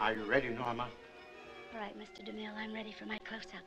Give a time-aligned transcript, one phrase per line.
[0.00, 0.88] Are you ready, Norma?
[1.74, 2.24] All right, Mr.
[2.24, 3.60] DeMille, I'm ready for my close-up.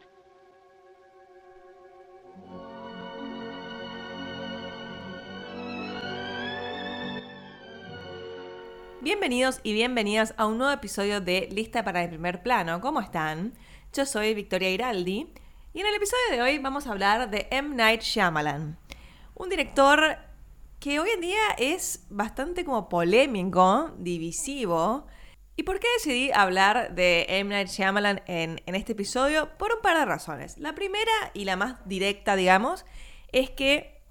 [9.02, 12.82] Bienvenidos y bienvenidas a un nuevo episodio de Lista para el primer plano.
[12.82, 13.54] ¿Cómo están?
[13.94, 15.32] Yo soy Victoria Iraldi
[15.72, 17.76] y en el episodio de hoy vamos a hablar de M.
[17.76, 18.80] Night Shyamalan,
[19.36, 20.18] un director
[20.80, 25.06] que hoy en día es bastante como polémico, divisivo.
[25.56, 27.54] ¿Y por qué decidí hablar de M.
[27.54, 29.50] Night Shyamalan en, este episodio?
[29.58, 30.58] Por un par de razones.
[30.58, 32.86] La primera y la más directa, digamos,
[33.32, 34.02] es que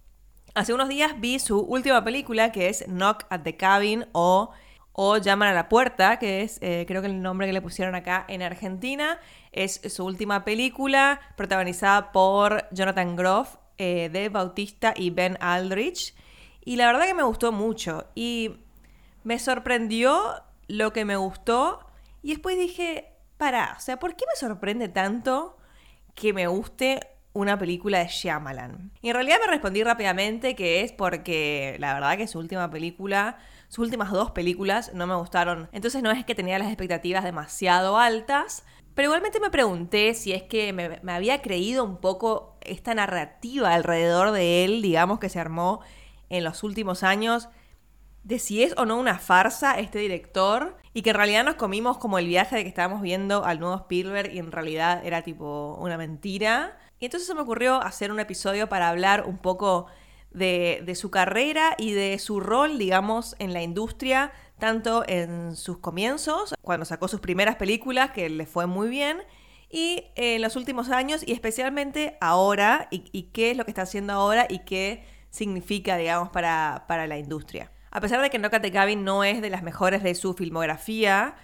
[0.55, 4.53] hace unos días vi su última película que es Knock at the Cabin o
[4.93, 7.95] o Llaman a la Puerta, que es eh, creo que el nombre que le pusieron
[7.95, 9.19] acá en Argentina.
[9.51, 16.15] Es su última película, protagonizada por Jonathan Groff, eh, Dave Bautista y Ben Aldrich.
[16.65, 18.05] Y la verdad que me gustó mucho.
[18.15, 18.57] Y
[19.25, 21.87] me sorprendió lo que me gustó.
[22.23, 25.57] Y después dije, para, o sea, ¿por qué me sorprende tanto
[26.15, 27.01] que me guste
[27.33, 28.93] una película de Shyamalan?
[29.01, 33.39] Y en realidad me respondí rápidamente que es porque la verdad que su última película
[33.73, 35.71] sus últimas dos películas no me gustaron.
[35.73, 38.67] Entonces no es que tenía las expectativas demasiado altas.
[38.95, 44.33] Pero igualmente me pregunté si es que me, había creído un poco esta narrativa alrededor
[44.33, 45.81] de él, digamos, que se armó
[46.29, 47.49] en los últimos años,
[48.25, 51.99] de si es o no una farsa este director y que en realidad nos comimos
[51.99, 55.77] como el viaje de que estábamos viendo al nuevo Spielberg y en realidad era tipo
[55.81, 56.79] una mentira.
[57.01, 59.87] Y entonces se me ocurrió hacer un episodio para hablar un poco
[60.35, 66.55] de, su carrera y de su rol, digamos, en la industria, tanto en sus comienzos,
[66.63, 69.19] cuando sacó sus primeras películas, que le fue muy bien,
[69.71, 74.13] y en los últimos años, y especialmente ahora, y, qué es lo que está haciendo
[74.13, 77.71] ahora y qué significa, digamos, para, la industria.
[77.93, 81.37] A pesar de que No Cat Cabin no es de las mejores de su filmografía,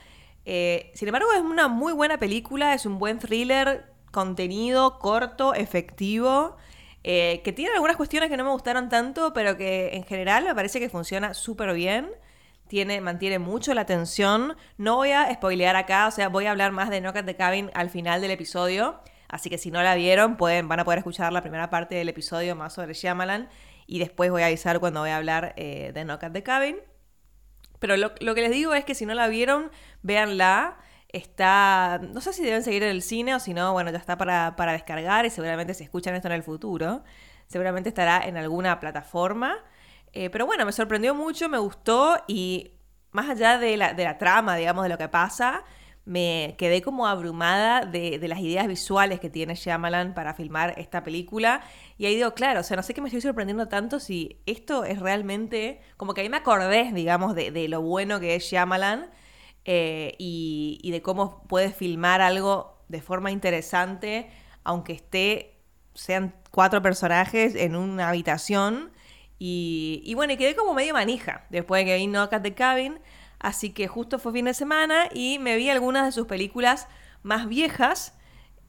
[0.47, 6.57] eh, sin embargo es una muy buena película, es un buen thriller, contenido, corto, efectivo.
[7.05, 10.55] Eh, que tiene algunas cuestiones que no me gustaron tanto, pero que en general me
[10.55, 12.11] parece que funciona súper bien.
[12.67, 14.57] Tiene, mantiene mucho la atención.
[14.79, 17.37] No voy a spoilear acá, o sea, voy a hablar más de Knock at the
[17.37, 19.01] Cabin al final del episodio.
[19.29, 22.09] Así que si no la vieron, pueden, van a poder escuchar la primera parte del
[22.09, 23.51] episodio más sobre Shyamalan.
[23.89, 26.77] Y después voy a avisar cuando voy a hablar eh, de Knock at the Cabin.
[27.79, 29.71] Pero lo, que les digo es que si no la vieron,
[30.03, 30.77] véanla.
[31.09, 34.19] Está, no sé si deben seguir en el cine o si no, bueno, ya está
[34.19, 37.03] para, descargar y seguramente si escuchan esto en el futuro,
[37.47, 39.57] seguramente estará en alguna plataforma.
[40.13, 42.73] Eh, pero bueno, me sorprendió mucho, me gustó y
[43.11, 45.65] más allá de la, de la, trama, digamos, de lo que pasa,
[46.09, 51.05] me quedé como abrumada de, de, las ideas visuales que tiene Shyamalan para filmar esta
[51.05, 51.61] película.
[51.99, 54.85] Y ahí digo, claro, o sea, no sé qué me estoy sorprendiendo tanto si esto
[54.85, 59.11] es realmente, como que ahí me acordé, digamos, de, de lo bueno que es Shyamalan
[59.71, 64.31] eh, y, de cómo puedes filmar algo de forma interesante,
[64.65, 65.61] aunque esté,
[65.93, 68.91] sean cuatro personajes en una habitación.
[69.39, 72.99] Y, bueno, y quedé como medio manija después de que vi Knock at the Cabin.
[73.39, 76.89] Así que justo fue fin de semana y me vi algunas de sus películas
[77.23, 78.15] más viejas.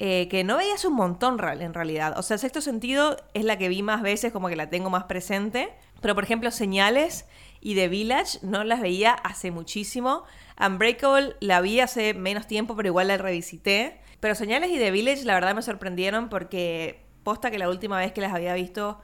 [0.01, 2.17] Eh, que no veías un montón en realidad.
[2.17, 5.03] O sea, Sexto Sentido es la que vi más veces, como que la tengo más
[5.03, 5.73] presente.
[5.99, 7.25] Pero, por ejemplo, Señales
[7.59, 10.23] y The Village no las veía hace muchísimo.
[10.57, 13.99] Unbreakable la vi hace menos tiempo, pero igual la revisité.
[14.21, 18.13] Pero Señales y The Village la verdad me sorprendieron porque posta que la última vez
[18.13, 19.01] que las había visto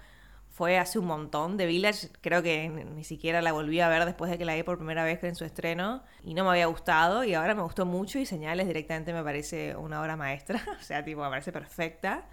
[0.55, 1.57] fue hace un montón.
[1.57, 4.63] The Village creo que ni siquiera la volví a ver después de que la vi
[4.63, 7.85] por primera vez en su estreno y no me había gustado y ahora me gustó
[7.85, 12.29] mucho y Señales directamente me parece una obra maestra, o sea, tipo, me parece perfecta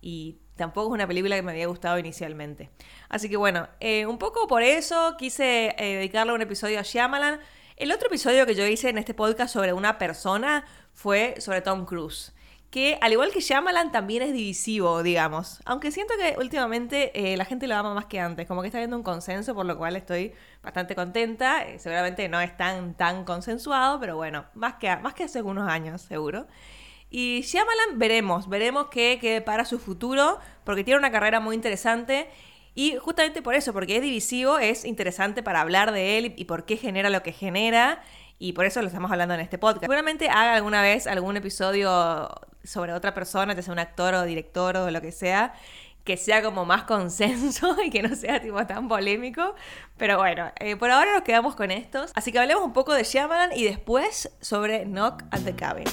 [0.00, 2.70] y tampoco es una película que me había gustado inicialmente.
[3.08, 7.40] Así que bueno, eh, un poco por eso quise eh, dedicarle un episodio a Shyamalan.
[7.74, 11.84] El otro episodio que yo hice en este podcast sobre una persona fue sobre Tom
[11.84, 12.32] Cruise.
[12.76, 15.62] Que al igual que Shyamalan también es divisivo, digamos.
[15.64, 18.46] Aunque siento que últimamente eh, la gente lo ama más que antes.
[18.46, 21.66] Como que está habiendo un consenso, por lo cual estoy bastante contenta.
[21.66, 25.66] Eh, seguramente no es tan, tan consensuado, pero bueno, más que, más que hace unos
[25.66, 26.48] años, seguro.
[27.08, 32.28] Y Shyamalan veremos, veremos qué, qué para su futuro, porque tiene una carrera muy interesante
[32.74, 36.66] y justamente por eso, porque es divisivo, es interesante para hablar de él y por
[36.66, 38.02] qué genera lo que genera.
[38.38, 39.84] Y por eso lo estamos hablando en este podcast.
[39.84, 42.28] Seguramente haga alguna vez algún episodio
[42.66, 45.54] sobre otra persona, ya sea un actor o director o lo que sea,
[46.04, 49.54] que sea como más consenso y que no sea tipo tan polémico.
[49.96, 52.12] Pero bueno, eh, por ahora nos quedamos con estos.
[52.14, 55.86] Así que hablemos un poco de Shyamalan y después sobre Knock at the Cabin.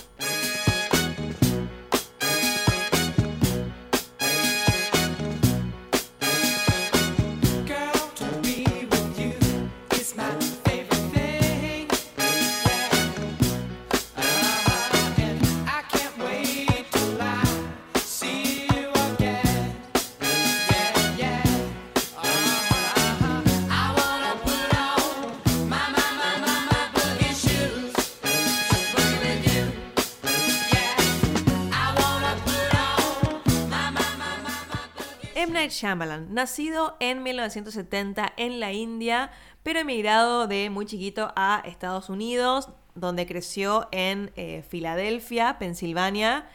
[35.70, 39.32] Shyamalan, nacido en 1970 en la India,
[39.64, 46.48] pero emigrado de muy chiquito a Estados Unidos, donde creció en eh, Filadelfia, Pensilvania,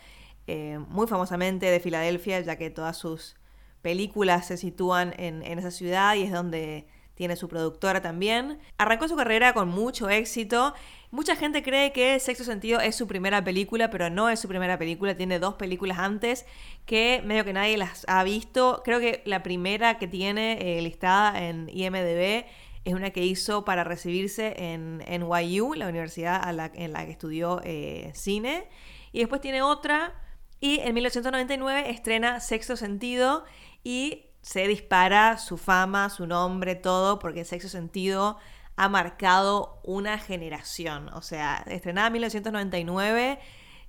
[0.47, 3.37] eh, muy famosamente de Filadelfia, ya que todas sus
[3.83, 8.61] películas se sitúan en, en esa ciudad y es donde tiene su productora también.
[8.79, 10.75] Arrancó su carrera con mucho éxito.
[11.11, 14.79] Mucha gente cree que Sexto Sentido es su primera película, pero no es su primera
[14.79, 15.17] película.
[15.17, 16.45] Tiene dos películas antes
[16.85, 18.83] que medio que nadie las ha visto.
[18.85, 22.45] Creo que la primera que tiene eh, listada en IMDB
[22.85, 26.43] es una que hizo para recibirse en NYU, la universidad
[26.75, 28.69] en la que estudió eh, cine.
[29.11, 30.13] Y después tiene otra.
[30.61, 33.45] Y en 1999 estrena Sexto Sentido
[33.83, 38.39] y se dispara su fama, su nombre, todo, porque Sexo Sentido
[38.79, 41.09] ha marcado una generación.
[41.11, 43.39] O sea, estrenada en 1999,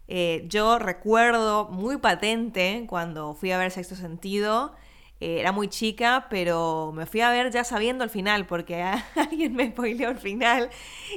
[0.08, 4.76] eh, yo recuerdo muy patente cuando fui a ver Sexto Sentido.
[5.20, 8.82] Eh, era muy chica, pero me fui a ver ya sabiendo el final, porque
[9.16, 10.72] alguien me spoileó el final.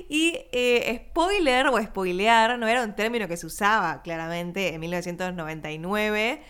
[0.07, 6.43] Y eh, spoiler o spoilear no era un término que se usaba claramente en 1999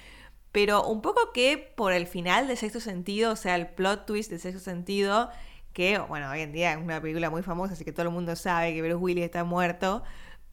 [0.52, 4.30] pero un poco que por el final de Sexto Sentido, o sea, el plot twist
[4.30, 5.30] de Sexto Sentido,
[5.72, 8.36] que, bueno, hoy en día es una película muy famosa, así que todo el mundo
[8.36, 10.02] sabe que Bruce Willis está muerto,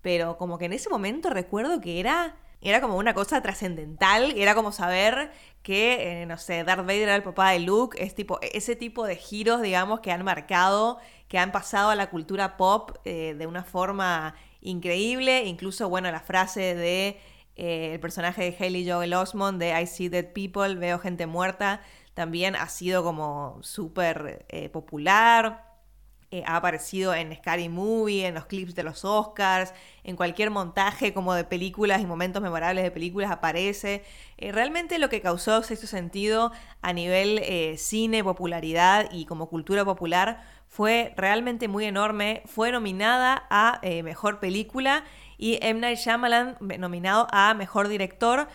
[0.01, 4.55] pero como que en ese momento recuerdo que era, era como una cosa trascendental, era
[4.55, 5.31] como saber
[5.61, 9.05] que, eh, no sé, Darth Vader era el papá de Luke, es tipo, ese tipo
[9.05, 13.47] de giros, digamos, que han marcado, que han pasado a la cultura pop eh, de
[13.47, 17.19] una forma increíble, incluso, bueno, la frase de
[17.61, 21.81] eh, el personaje de Haley Joel Osmond de I See Dead People, Veo Gente Muerta,
[22.19, 25.63] también ha sido como súper eh, popular.
[26.31, 29.73] Eh, ha aparecido en Scary Movie, en los clips de los Oscars,
[30.03, 34.03] en cualquier montaje como de películas y momentos memorables de películas aparece.
[34.37, 36.51] realmente lo que causó sexto sentido
[36.81, 37.41] a nivel
[37.77, 42.43] cine, popularidad y como cultura popular fue realmente muy enorme.
[42.47, 45.05] Fue nominada a Mejor Película
[45.37, 45.79] y M.
[45.79, 48.49] Night Shyamalan nominado a Mejor Director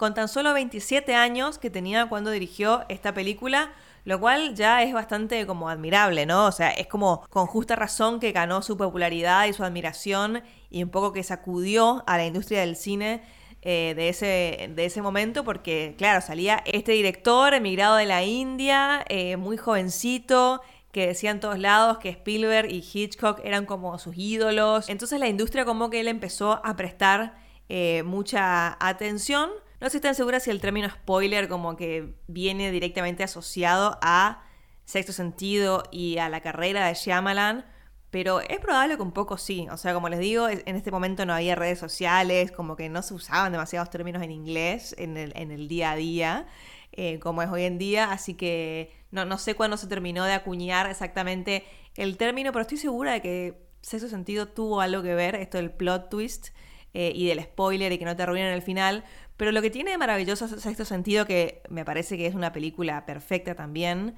[0.00, 3.74] con tan solo 27 años que tenía cuando dirigió esta película,
[4.06, 6.46] lo cual ya es bastante como admirable, ¿no?
[6.46, 10.82] O sea, es como con justa razón que ganó su popularidad y su admiración y
[10.82, 13.20] un poco que sacudió a la industria del cine
[13.60, 19.04] eh, de, ese, de ese momento, porque claro, salía este director emigrado de la India,
[19.10, 20.62] eh, muy jovencito,
[20.92, 24.88] que decían todos lados que Spielberg y Hitchcock eran como sus ídolos.
[24.88, 27.34] Entonces la industria como que él empezó a prestar
[27.68, 29.50] eh, mucha atención.
[29.80, 34.44] No sé si están seguras si el término spoiler como que viene directamente asociado a
[34.84, 37.64] Sexto Sentido y a la carrera de Shyamalan,
[38.10, 39.68] pero es probable que un poco sí.
[39.70, 43.02] O sea, como les digo, en este momento no había redes sociales, como que no
[43.02, 46.46] se usaban demasiados términos en inglés en el, en el día a día.
[46.92, 50.32] Eh, como es hoy en día, así que no, no sé cuándo se terminó de
[50.32, 55.36] acuñar exactamente el término, pero estoy segura de que Sexto Sentido tuvo algo que ver,
[55.36, 56.48] esto del plot twist
[56.92, 59.04] eh, y del spoiler y que no te arruinen el final,
[59.40, 63.06] pero lo que tiene de maravilloso Sexto Sentido, que me parece que es una película
[63.06, 64.14] perfecta también,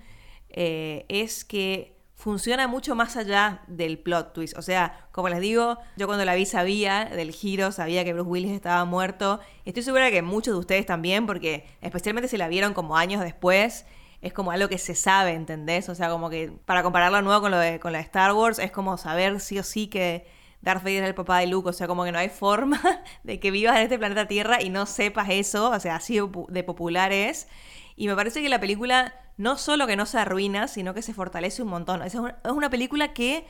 [0.48, 4.58] eh, es que funciona mucho más allá del plot twist.
[4.58, 8.28] O sea, como les digo, yo cuando la vi sabía del giro, sabía que Bruce
[8.28, 9.38] Willis estaba muerto.
[9.64, 13.86] Estoy segura que muchos de ustedes también, porque especialmente si la vieron como años después,
[14.22, 15.88] es como algo que se sabe, ¿entendés?
[15.88, 18.58] O sea, como que para compararlo nuevo con lo de, con la de Star Wars,
[18.58, 20.26] es como saber sí o sí que
[20.62, 21.68] Darth Vader es el papá de Luke.
[21.68, 22.80] O sea, como que no hay forma
[23.24, 25.70] de que vivas en este planeta Tierra y no sepas eso.
[25.70, 27.48] O sea, así de popular es.
[27.96, 31.14] Y me parece que la película no solo que no se arruina, sino que se
[31.14, 32.02] fortalece un montón.
[32.02, 33.44] Es una, película que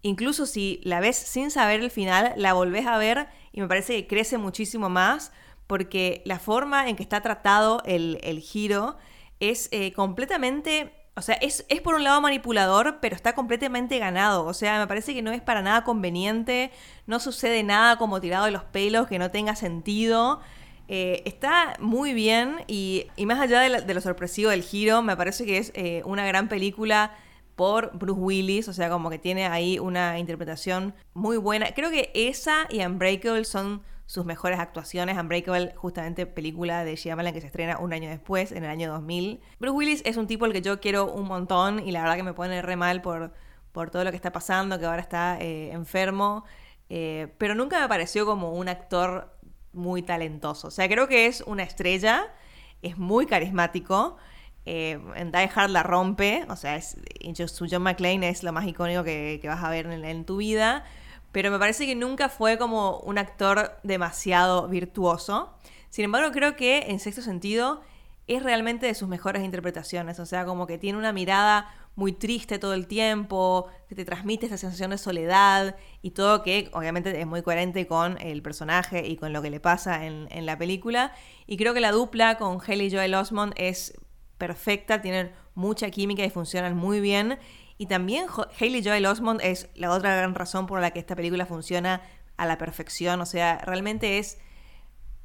[0.00, 3.94] incluso si la ves sin saber el final, la volvés a ver y me parece
[3.94, 5.32] que crece muchísimo más
[5.66, 8.96] porque la forma en que está tratado el, giro
[9.40, 10.94] es eh, completamente...
[11.14, 14.46] O sea, es, es, por un lado manipulador, pero está completamente ganado.
[14.46, 16.70] O sea, me parece que no es para nada conveniente,
[17.06, 20.40] no sucede nada como tirado de los pelos que no tenga sentido.
[20.88, 25.58] Eh, está muy bien y, más allá de, lo sorpresivo del giro, me parece que
[25.58, 27.14] es eh, una gran película
[27.56, 31.72] por Bruce Willis, o sea, como que tiene ahí una interpretación muy buena.
[31.74, 35.16] Creo que esa y Unbreakable son sus mejores actuaciones.
[35.16, 39.40] Unbreakable, justamente película de Shyamalan que se estrena un año después, en el año 2000.
[39.58, 42.22] Bruce Willis es un tipo al que yo quiero un montón y la verdad que
[42.22, 43.32] me pone re mal por,
[43.72, 46.44] por todo lo que está pasando, que ahora está eh, enfermo.
[46.88, 49.34] pero nunca me pareció como un actor
[49.72, 50.68] muy talentoso.
[50.68, 52.34] O sea, creo que es una estrella,
[52.82, 54.18] es muy carismático.
[54.66, 59.04] Eh, en Die Hard la rompe, o sea, su John McClane es lo más icónico
[59.04, 60.84] que, vas a ver en, tu vida,
[61.32, 65.54] pero me parece que nunca fue como un actor demasiado virtuoso.
[65.90, 67.82] Sin embargo, creo que en sexto sentido
[68.26, 70.20] es realmente de sus mejores interpretaciones.
[70.20, 74.46] O sea, como que tiene una mirada muy triste todo el tiempo, que te transmite
[74.46, 79.16] esa sensación de soledad y todo que obviamente es muy coherente con el personaje y
[79.16, 81.12] con lo que le pasa en, la película.
[81.46, 83.98] Y creo que la dupla con Haley Joel Osmond es
[84.38, 87.38] perfecta, tienen mucha química y funcionan muy bien.
[87.78, 88.26] Y también
[88.60, 92.02] Haley Joel Osmond es la otra gran razón por la que esta película funciona
[92.36, 93.20] a la perfección.
[93.20, 94.38] O sea, realmente es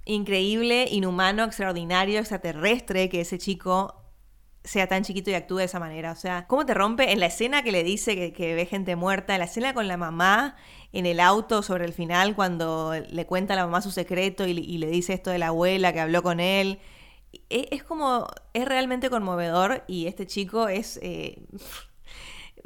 [0.05, 4.03] increíble, inhumano, extraordinario, extraterrestre que ese chico
[4.63, 6.11] sea tan chiquito y actúe de esa manera.
[6.11, 9.33] O sea, ¿cómo te rompe en la escena que le dice que, ve gente muerta,
[9.33, 10.55] en la escena con la mamá
[10.93, 14.53] en el auto sobre el final cuando le cuenta a la mamá su secreto y,
[14.53, 16.79] le dice esto de la abuela que habló con él?
[17.49, 20.99] Es, es como, es realmente conmovedor y este chico es...
[21.01, 21.45] Eh,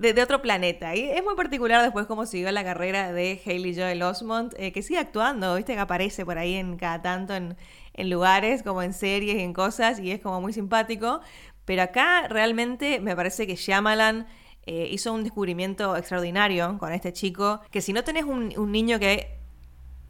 [0.02, 0.96] de, otro planeta.
[0.96, 4.82] Y es muy particular después cómo siguió la carrera de Hayley Joel Osmond, eh, que
[4.82, 7.56] sigue actuando, viste que aparece por ahí en cada tanto en,
[7.94, 11.22] en lugares, como en series y en cosas, y es como muy simpático.
[11.66, 14.28] Pero acá realmente me parece que Shyamalan
[14.66, 19.00] eh, hizo un descubrimiento extraordinario con este chico, que si no tenés un, un niño
[19.00, 19.38] que,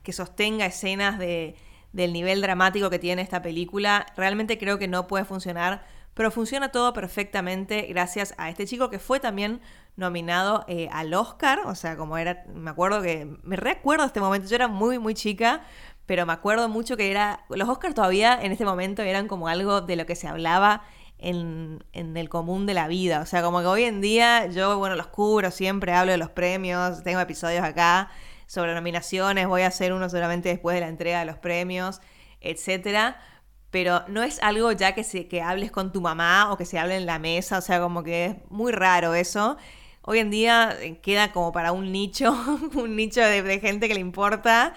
[0.04, 1.56] que sostenga escenas de,
[1.92, 5.84] del nivel dramático que tiene esta película, realmente creo que no puede funcionar
[6.14, 9.62] pero funciona todo perfectamente gracias a este chico que fue también
[9.96, 14.48] nominado eh, al Oscar, o sea, como era, me acuerdo que, me recuerdo este momento,
[14.48, 15.62] yo era muy, muy chica,
[16.06, 19.82] pero me acuerdo mucho que era, los Oscars todavía en este momento eran como algo
[19.82, 20.84] de lo que se hablaba
[21.18, 24.78] en, en, el común de la vida, o sea, como que hoy en día yo,
[24.78, 28.10] bueno, los cubro, siempre hablo de los premios, tengo episodios acá
[28.48, 32.02] sobre nominaciones, voy a hacer uno solamente después de la entrega de los premios,
[32.42, 33.22] etcétera.
[33.70, 36.78] Pero no es algo ya que, se, que hables con tu mamá o que se
[36.78, 39.56] hable en la mesa, o sea, como que es muy raro eso
[40.03, 42.31] hoy en día eh, queda como para un nicho,
[42.75, 44.74] un nicho de, gente que le importa.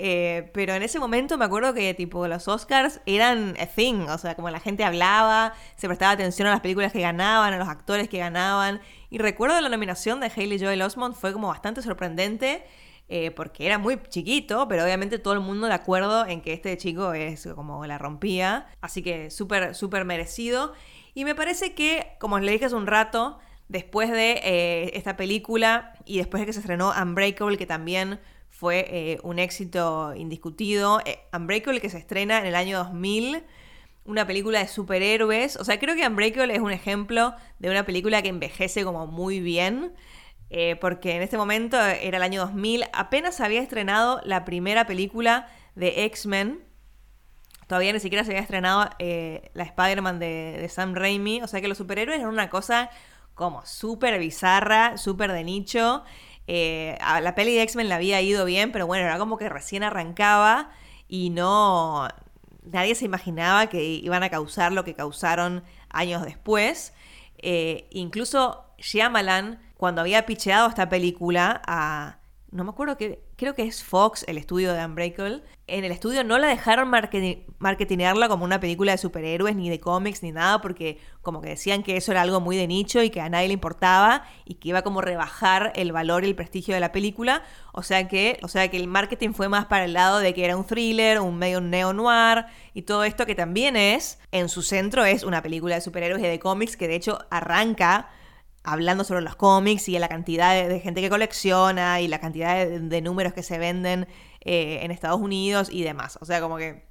[0.00, 4.16] Eh, pero en ese momento me acuerdo que tipo los Oscars eran a thing, o
[4.16, 7.68] sea, como la gente hablaba, se prestaba atención a las películas que ganaban, a los
[7.68, 8.80] actores que ganaban.
[9.10, 12.64] Y recuerdo la nominación de Haley Joel Osmond fue como bastante sorprendente.
[13.10, 16.76] Eh, porque era muy chiquito, pero obviamente todo el mundo de acuerdo en que este
[16.76, 18.66] chico es como la rompía.
[18.82, 20.74] Así que súper, súper merecido.
[21.14, 23.38] Y me parece que, como les dije hace un rato,
[23.68, 28.18] después de eh, esta película y después de que se estrenó Unbreakable, que también
[28.50, 31.00] fue eh, un éxito indiscutido.
[31.04, 33.44] Eh, Unbreakable que se estrena en el año 2000,
[34.04, 35.56] una película de superhéroes.
[35.56, 39.40] O sea, creo que Unbreakable es un ejemplo de una película que envejece como muy
[39.40, 39.92] bien.
[40.80, 46.04] porque en este momento era el año 2000, apenas había estrenado la primera película de
[46.06, 46.64] X-Men.
[47.66, 48.88] Todavía ni siquiera se había estrenado
[49.52, 51.42] la Spider-Man de, de Sam Raimi.
[51.42, 52.88] O sea que los superhéroes eran una cosa
[53.38, 56.02] como súper bizarra, súper de nicho.
[56.48, 59.82] Eh, la peli de X-Men la había ido bien, pero bueno, era como que recién
[59.82, 60.70] arrancaba
[61.08, 62.08] y no.
[62.64, 66.92] Nadie se imaginaba que iban a causar lo que causaron años después.
[67.38, 72.18] Eh, incluso Shyamalan, cuando había picheado esta película a.
[72.50, 76.24] No me acuerdo que creo que es Fox, el estudio de Unbreakable, en el estudio
[76.24, 80.98] no la dejaron marketinearla como una película de superhéroes, ni de cómics, ni nada, porque
[81.20, 83.52] como que decían que eso era algo muy de nicho y que a nadie le
[83.52, 87.42] importaba y que iba como rebajar el valor y el prestigio de la película.
[87.74, 90.46] O sea que, o sea que el marketing fue más para el lado de que
[90.46, 95.04] era un thriller, un medio neo-noir y todo esto que también es, en su centro
[95.04, 98.08] es una película de superhéroes y de cómics que de hecho arranca
[98.72, 103.00] hablando sobre los cómics y la cantidad de, gente que colecciona y la cantidad de,
[103.00, 104.06] números que se venden
[104.40, 106.18] eh, en Estados Unidos y demás.
[106.20, 106.86] O sea, como que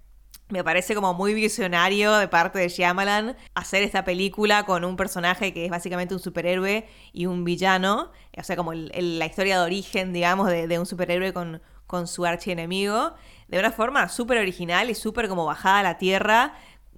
[0.50, 5.54] me parece como muy visionario de parte de Shyamalan hacer esta película con un personaje
[5.54, 8.12] que es básicamente un superhéroe y un villano.
[8.38, 13.14] O sea, como la historia de origen, digamos, de, un superhéroe con, con su archienemigo.
[13.50, 16.54] De una forma súper original y súper como bajada a la tierra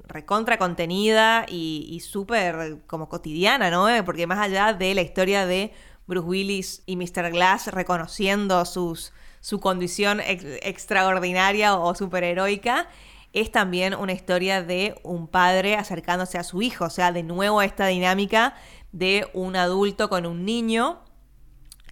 [0.08, 3.90] recontra contenida y, súper como cotidiana, ¿no?
[3.90, 5.74] Eh, porque más allá de la historia de
[6.08, 7.32] Bruce Willis y Mr.
[7.32, 12.88] Glass reconociendo sus, su condición extraordinaria o superheroica,
[13.32, 17.62] es también una historia de un padre acercándose a su hijo, o sea, de nuevo
[17.62, 18.56] esta dinámica
[18.92, 21.00] de un adulto con un niño.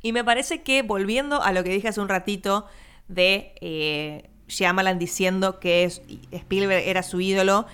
[0.01, 2.65] Y me parece que volviendo a lo que dije hace un ratito
[3.07, 7.67] de eh, Shyamalan diciendo que Spielberg era su ídolo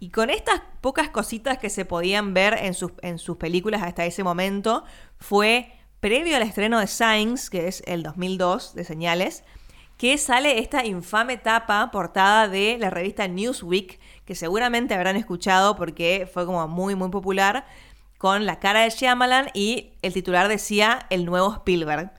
[0.00, 4.06] y con estas pocas cositas que se podían ver en sus, en sus películas hasta
[4.06, 4.82] ese momento,
[5.18, 9.44] fue previo al estreno de Signs, que es el 2002 de Señales,
[9.98, 16.26] que sale esta infame tapa portada de la revista Newsweek, que seguramente habrán escuchado porque
[16.32, 17.66] fue como muy, muy popular,
[18.16, 22.10] con la cara de Shyamalan y el titular decía el nuevo Spielberg.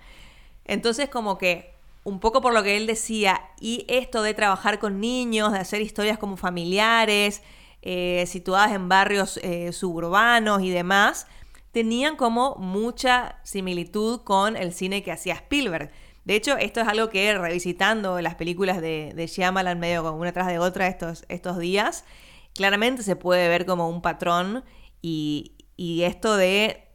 [0.65, 1.73] Entonces como que
[2.03, 5.81] un poco por lo que él decía, y esto de trabajar con niños, de hacer
[5.81, 7.41] historias como familiares,
[7.81, 11.27] eh, situadas en barrios eh, suburbanos y demás,
[11.71, 15.91] tenían como mucha similitud con el cine que hacía Spielberg.
[16.25, 20.47] De hecho, esto es algo que revisitando las películas de, de Shyamalan medio una tras
[20.47, 22.05] de otra estos, estos días,
[22.53, 24.63] claramente se puede ver como un patrón
[25.01, 26.87] y, y esto de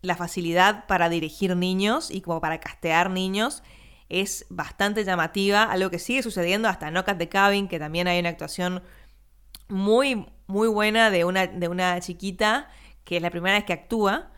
[0.00, 3.62] la facilidad para dirigir niños y como para castear niños
[4.08, 8.20] es bastante llamativa, algo que sigue sucediendo hasta Knock at the Cabin, que también hay
[8.20, 8.82] una actuación
[9.68, 12.68] muy, muy buena de una, de una chiquita
[13.04, 14.30] que es la primera vez que actúa.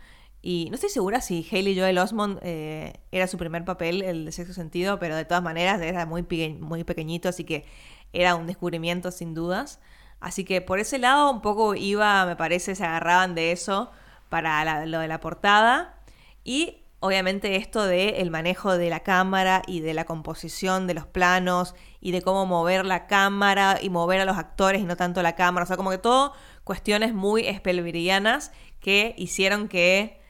[0.42, 4.32] Y no estoy segura si Haley Joel Osmond eh, era su primer papel, el de
[4.32, 6.23] sexto sentido, pero de todas maneras era muy,
[6.61, 7.64] muy pequeñito, así que
[8.12, 9.80] era un descubrimiento sin dudas.
[10.20, 13.90] Así que por ese lado un poco iba, me parece, se agarraban de eso
[14.28, 15.99] para lo de la portada.
[16.44, 21.06] Y obviamente esto de el manejo de la cámara y de la composición de los
[21.06, 25.23] planos y de cómo mover la cámara y mover a los actores y no tanto
[25.23, 25.64] la cámara.
[25.64, 30.20] O sea, como que todo cuestiones muy espelvirianas que hicieron que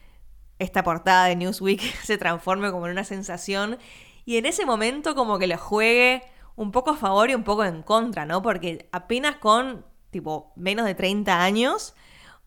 [0.57, 3.77] esta portada de Newsweek se transforme como en una sensación
[4.23, 6.23] y en ese momento como que lo juegue
[6.55, 8.41] un poco a favor y un poco en contra, ¿no?
[8.41, 11.93] Porque apenas con tipo menos de 30 años,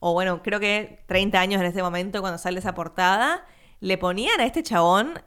[0.01, 3.45] o bueno, creo que 30 años en este momento cuando sale esa portada,
[3.81, 5.21] le ponían a este chabón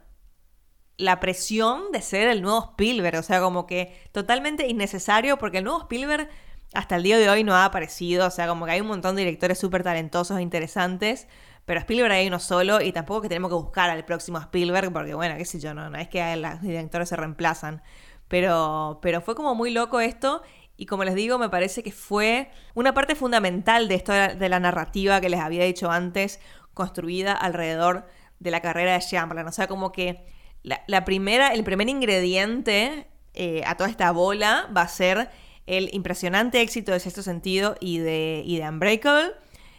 [0.96, 5.64] la presión de ser el nuevo Spielberg, o sea, como que totalmente innecesario porque el
[5.64, 6.28] nuevo Spielberg
[6.74, 9.16] hasta el día de hoy no ha aparecido, o sea, como que hay un montón
[9.16, 11.28] de directores súper talentosos e interesantes,
[11.64, 15.14] pero Spielberg hay uno solo y tampoco que tenemos que buscar al próximo Spielberg porque,
[15.14, 17.82] bueno, qué sé yo, no, no es que los directores se reemplazan,
[18.28, 20.42] pero, pero fue como muy loco esto
[20.76, 24.58] y como les digo, me parece que fue una parte fundamental de esto de la
[24.58, 26.40] narrativa que les había dicho antes,
[26.74, 28.06] construida alrededor
[28.40, 29.46] de la carrera de Shyamalan.
[29.46, 30.24] O sea, como que
[30.62, 35.30] la, primera, el primer ingrediente eh, a toda esta bola va a ser
[35.66, 39.32] el impresionante éxito de Sexto Sentido y de, y de Unbreakable,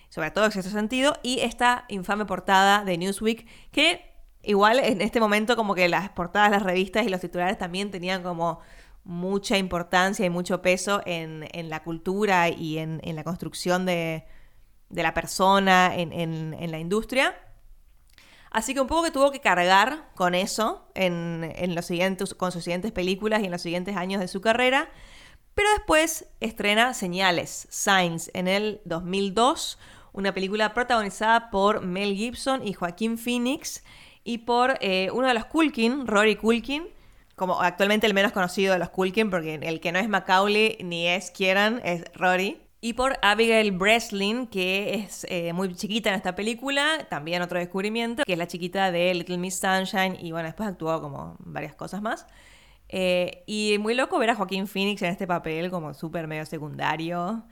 [0.09, 5.55] sobre todo Sexto Sentido, y esta infame portada de Newsweek, que igual en este momento
[5.55, 8.59] como que las portadas, las revistas y los titulares también tenían como
[9.05, 14.25] mucha importancia y mucho peso en, la cultura y en, la construcción de,
[14.89, 17.35] la persona en, en la industria.
[18.53, 22.63] Así que un poco que tuvo que cargar con eso en, los siguientes, con sus
[22.63, 24.89] siguientes películas y en los siguientes años de su carrera.
[25.55, 29.79] Pero después estrena Señales, Signs, en el 2002,
[30.13, 33.83] una película protagonizada por Mel Gibson y Joaquín Phoenix
[34.23, 36.87] y por eh, uno de los Culkin, Rory Culkin,
[37.35, 41.07] como actualmente el menos conocido de los Culkin, porque el que no es Macaulay ni
[41.07, 42.62] es Kieran es Rory.
[42.85, 48.23] Y por Abigail Breslin, que es eh, muy chiquita en esta película, también otro descubrimiento,
[48.25, 52.01] que es la chiquita de Little Miss Sunshine, y bueno, después actuó como varias cosas
[52.01, 52.27] más.
[52.89, 57.45] Eh, y muy loco ver a Joaquín Phoenix en este papel como súper medio secundario,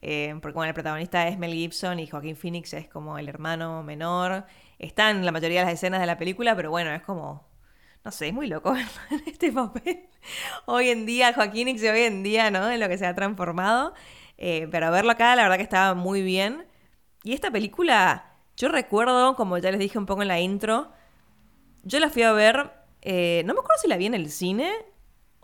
[0.00, 3.82] eh, porque bueno, el protagonista es Mel Gibson y Joaquín Phoenix es como el hermano
[3.82, 4.46] menor.
[4.78, 7.46] Está en la mayoría de las escenas de la película, pero bueno, es como
[8.04, 8.74] no sé, es muy loco
[9.26, 10.08] este papel.
[10.64, 12.70] Hoy en día, Joaquín y hoy en día, ¿no?
[12.70, 13.92] En lo que se ha transformado.
[14.38, 16.66] Eh, pero verlo acá, la verdad que estaba muy bien.
[17.24, 20.92] Y esta película, yo recuerdo, como ya les dije un poco en la intro,
[21.82, 22.72] yo la fui a ver,
[23.02, 24.72] eh, no me acuerdo si la vi en el cine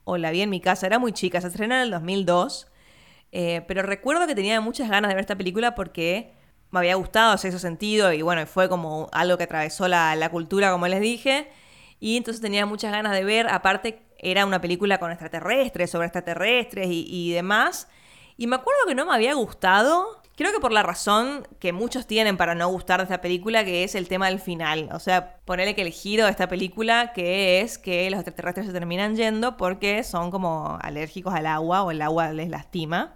[0.04, 2.68] o la vi en mi casa, era muy chica, se estrenó en el 2002,
[3.32, 6.32] eh, pero recuerdo que tenía muchas ganas de ver esta película porque
[6.70, 10.86] me había gustado ese sentido y bueno, fue como algo que atravesó la, cultura, como
[10.86, 11.48] les dije,
[12.00, 16.88] y entonces tenía muchas ganas de ver, aparte era una película con extraterrestres, sobre extraterrestres
[16.90, 17.88] y demás,
[18.36, 20.20] y me acuerdo que no me había gustado.
[20.36, 23.84] Creo que por la razón que muchos tienen para no gustar de esta película, que
[23.84, 24.88] es el tema del final.
[24.92, 28.72] O sea, ponerle que el giro de esta película, que es que los extraterrestres se
[28.72, 33.14] terminan yendo porque son como alérgicos al agua o el agua les lastima.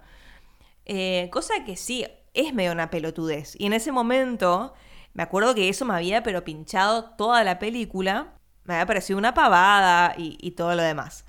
[0.85, 3.55] Eh, cosa que sí, es medio una pelotudez.
[3.59, 4.73] Y en ese momento,
[5.13, 8.35] me acuerdo que eso me había pero pinchado toda la película.
[8.63, 11.25] Me había parecido una pavada y, y todo lo demás.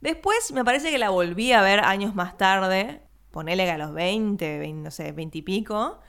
[0.00, 4.72] Después me parece que la volví a ver años más tarde ponele a los 20,
[4.74, 6.00] no sé, 20 y pico,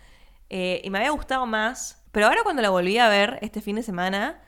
[0.49, 3.83] y me había gustado más, pero ahora cuando la volví a ver este fin de
[3.83, 4.41] semana,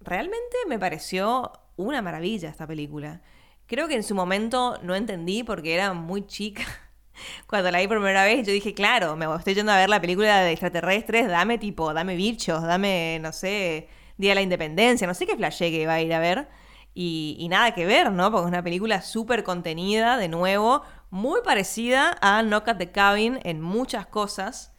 [0.00, 3.20] realmente me pareció una maravilla esta película.
[3.66, 6.64] Creo que en su momento no entendí porque era muy chica.
[7.46, 10.00] Cuando la vi por primera vez, yo dije, claro, me estoy yendo a ver la
[10.00, 15.14] película de extraterrestres, dame tipo, dame bichos, dame, no sé, Día de la Independencia, no
[15.14, 16.48] sé qué flashé que iba a ir a ver.
[16.94, 18.30] Y, y, nada que ver, ¿no?
[18.32, 23.40] Porque es una película súper contenida, de nuevo, muy parecida a Knock at the Cabin
[23.42, 24.72] en muchas cosas.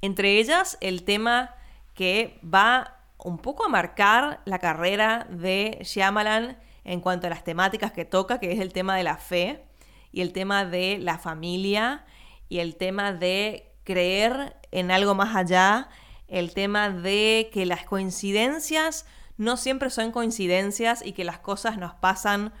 [0.00, 1.54] Entre ellas, el tema
[1.94, 7.92] que va un poco a marcar la carrera de Shyamalan en cuanto a las temáticas
[7.92, 9.64] que toca, que es el tema de la fe
[10.12, 12.04] y el tema de la familia
[12.48, 15.88] y el tema de creer en algo más allá,
[16.28, 19.06] el tema de que las coincidencias
[19.36, 22.52] no siempre son coincidencias y que las cosas nos pasan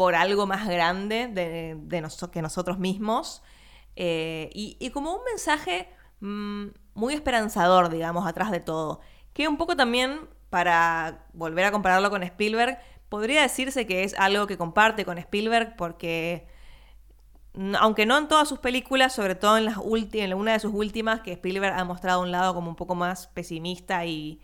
[0.00, 1.76] por algo más grande de,
[2.32, 3.42] que nosotros mismos.
[3.96, 9.00] Eh, y, como un mensaje mm, muy esperanzador, digamos, atrás de todo.
[9.34, 12.78] Que un poco también, para volver a compararlo con Spielberg,
[13.10, 16.48] podría decirse que es algo que comparte con Spielberg porque
[17.78, 19.76] aunque no en todas sus películas, sobre todo en, las
[20.14, 23.26] en una de sus últimas, que Spielberg ha mostrado un lado como un poco más
[23.26, 24.40] pesimista y,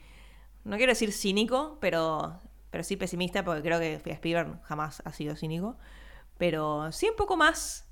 [0.65, 2.43] no quiero decir cínico, pero,
[2.77, 5.79] pero sí pesimista, porque creo que Spielberg jamás ha sido cínico,
[6.37, 7.89] pero sí un poco más,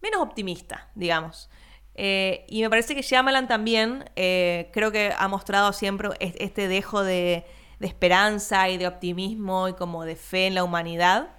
[0.00, 1.50] menos optimista, digamos.
[1.96, 7.02] Eh, y me parece que Shyamalan también, eh, creo que ha mostrado siempre este dejo
[7.02, 7.44] de,
[7.80, 11.30] esperanza y de optimismo y como de fe en la humanidad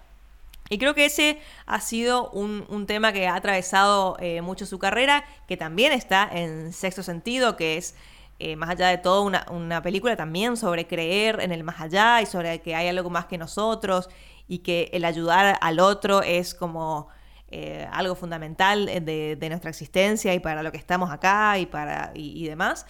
[0.69, 5.23] y creo que ese ha sido un, tema que ha atravesado eh, mucho su carrera,
[5.47, 7.95] que también está en sexto sentido, que es
[8.39, 12.25] eh, más allá de todo una, película también sobre creer en el más allá y
[12.25, 14.09] sobre que hay algo más que nosotros
[14.47, 17.07] y que el ayudar al otro es como
[17.49, 22.45] eh, algo fundamental de, nuestra existencia y para lo que estamos acá y, para, y
[22.47, 22.85] demás.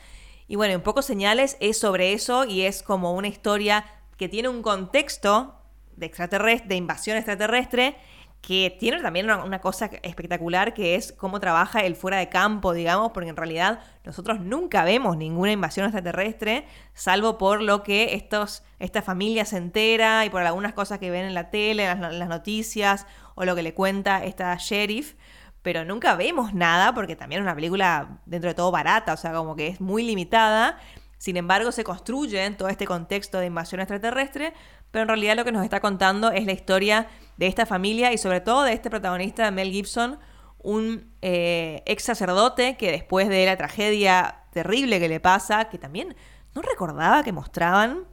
[0.48, 3.86] Y bueno, en pocos señales es sobre eso y es como una historia
[4.18, 5.56] que tiene un contexto
[5.96, 7.96] de, extraterrestre, de invasión extraterrestre,
[8.44, 13.14] que tiene también una, cosa espectacular que es cómo trabaja el fuera de campo, digamos,
[13.14, 19.02] porque en realidad nosotros nunca vemos ninguna invasión extraterrestre, salvo por lo que estos, esta
[19.02, 23.08] familia se entera y por algunas cosas que ven en la tele, en las, noticias,
[23.36, 25.14] o lo que le cuenta esta sheriff,
[25.62, 29.32] pero nunca vemos nada porque también es una película dentro de todo barata, o sea,
[29.32, 30.78] como que es muy limitada.
[31.18, 34.54] Sin embargo, se construye en todo este contexto de invasión extraterrestre
[34.94, 38.20] pero en realidad lo que nos está contando es la historia de esta familia y
[38.20, 40.20] sobre todo de este protagonista, Mel Gibson,
[40.60, 46.16] un eh, ex sacerdote que después de la tragedia terrible que le pasa, que también
[46.54, 48.06] no recordaba que mostraban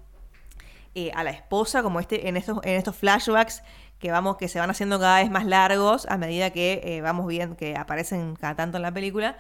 [0.94, 3.62] eh, a la esposa como este en estos, en estos flashbacks
[3.98, 7.26] que vamos que se van haciendo cada vez más largos a medida que eh, vamos
[7.26, 9.36] viendo que aparecen cada tanto en la película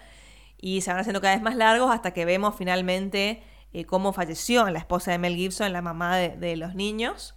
[0.58, 4.68] y se van haciendo cada vez más largos hasta que vemos finalmente eh, cómo falleció
[4.70, 7.36] la esposa de Mel Gibson, la mamá de, los niños,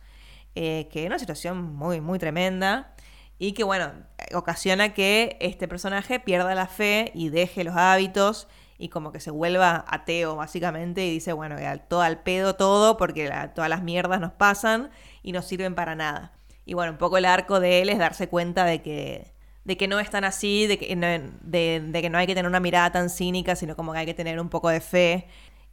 [0.56, 2.94] eh, que es una situación muy, muy tremenda
[3.38, 3.92] y que, bueno,
[4.34, 9.32] ocasiona que este personaje pierda la fe y deje los hábitos y como que se
[9.32, 11.56] vuelva ateo, básicamente, y dice, bueno,
[11.88, 14.90] todo al pedo todo, porque todas las mierdas nos pasan
[15.22, 16.34] y no sirven para nada.
[16.66, 19.88] Y bueno, un poco el arco de él es darse cuenta de que, de que
[19.88, 23.10] no es tan así, de que de que no hay que tener una mirada tan
[23.10, 25.28] cínica, sino como que hay que tener un poco de fe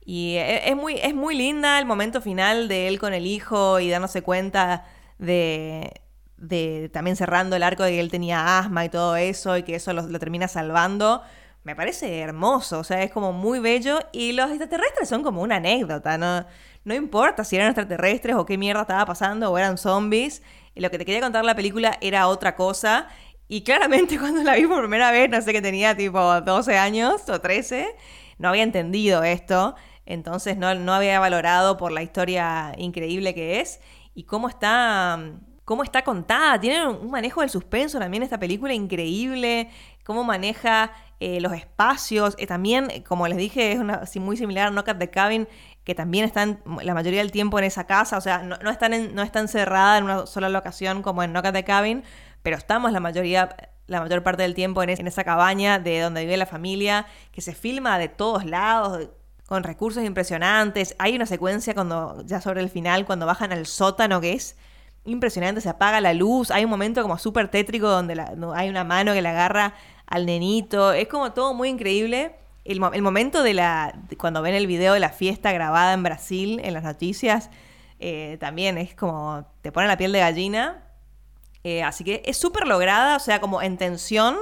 [0.04, 3.80] y e, es muy, es muy linda el momento final de él con el hijo
[3.80, 4.86] y dándose cuenta
[5.18, 6.02] de,
[6.36, 9.76] de también cerrando el arco de que él tenía asma y todo eso y que
[9.76, 11.22] eso lo, termina salvando.
[11.62, 15.56] Me parece hermoso, o sea, es como muy bello y los extraterrestres son como una
[15.56, 16.46] anécdota, ¿no?
[16.84, 20.42] No importa si eran extraterrestres o qué mierda estaba pasando o eran zombies.
[20.74, 23.08] Lo que te quería contar la película era otra cosa.
[23.48, 27.28] Y claramente cuando la vi por primera vez, no sé que tenía tipo 12 años
[27.28, 27.94] o 13,
[28.38, 29.76] no había entendido esto.
[30.10, 33.80] Entonces no, no había valorado por la historia increíble que es
[34.12, 35.20] y cómo está,
[35.64, 36.58] cómo está contada.
[36.58, 39.70] Tiene un manejo del suspenso también esta película increíble,
[40.04, 42.34] cómo maneja eh, los espacios.
[42.38, 45.46] Eh, también, como les dije, es una, muy similar a Knock at the Cabin,
[45.84, 48.18] que también están la mayoría del tiempo en esa casa.
[48.18, 51.46] O sea, no, no están no está encerrada en una sola locación como en Knock
[51.46, 52.02] at the Cabin,
[52.42, 53.54] pero estamos la mayoría
[53.86, 57.40] la mayor parte del tiempo en, en esa cabaña de donde vive la familia, que
[57.40, 59.08] se filma de todos lados,
[59.50, 60.94] con recursos impresionantes.
[61.00, 64.56] Hay una secuencia cuando, ya sobre el final, cuando bajan al sótano, que es
[65.04, 69.12] impresionante, se apaga la luz, hay un momento como súper tétrico donde hay una mano
[69.12, 69.74] que le agarra
[70.06, 72.36] al nenito, es como todo muy increíble.
[72.64, 76.72] El, momento de la, cuando ven el video de la fiesta grabada en Brasil, en
[76.72, 77.50] las noticias,
[77.98, 80.84] eh, también es como, te pone la piel de gallina.
[81.64, 84.36] Eh, así que es súper lograda, o sea, como en tensión,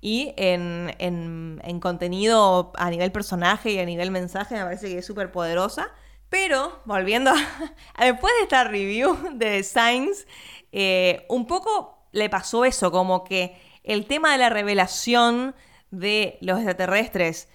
[0.00, 5.06] y en, en, contenido a nivel personaje y a nivel mensaje me parece que es
[5.06, 5.90] súper poderosa.
[6.28, 10.26] Pero, volviendo a, después de esta review de Science,
[10.72, 15.54] eh, un poco le pasó eso, como que el tema de la revelación
[15.90, 17.48] de los extraterrestres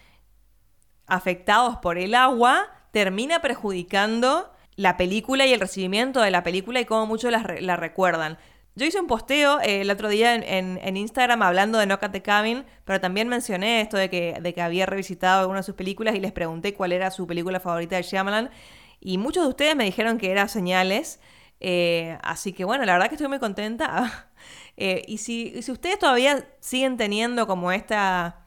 [1.06, 6.86] afectados por el agua termina perjudicando la película y el recibimiento de la película y
[6.86, 8.40] cómo muchos la recuerdan.
[8.76, 12.22] Yo hice un posteo eh, el otro día en, Instagram hablando de No Cat the
[12.24, 16.32] Cabin, pero también mencioné esto de que, había revisitado algunas de sus películas y les
[16.32, 18.50] pregunté cuál era su película favorita de Shyamalan.
[19.00, 21.20] Y muchos de ustedes me dijeron que era Señales.
[21.60, 24.30] Eh, así que bueno, la verdad que estoy muy contenta.
[24.76, 28.44] Eh, y si, si ustedes todavía siguen teniendo como esta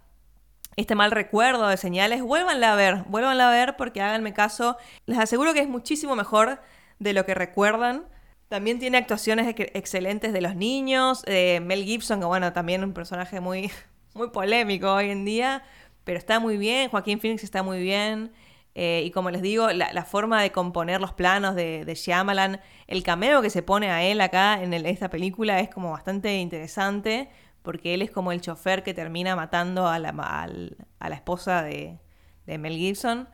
[0.77, 4.77] este mal recuerdo de señales, vuélvanla a ver, vuélvanla a ver porque háganme caso.
[5.07, 6.61] Les aseguro que es muchísimo mejor
[6.99, 8.07] de lo que recuerdan.
[8.49, 11.23] También tiene actuaciones excelentes de los niños.
[11.27, 13.71] Eh, Mel Gibson, que bueno, también un personaje muy,
[14.15, 15.65] muy polémico hoy en día,
[16.05, 16.89] pero está muy bien.
[16.91, 18.33] Joaquín Phoenix está muy bien.
[18.79, 23.03] Eh, y como les digo, la, forma de componer los planos de, de, Shyamalan, el
[23.03, 27.31] cameo que se pone a él acá en esta película es como bastante interesante,
[27.63, 31.99] porque él es como el chofer que termina matando a la, a la esposa de,
[32.47, 33.31] Mel Gibson.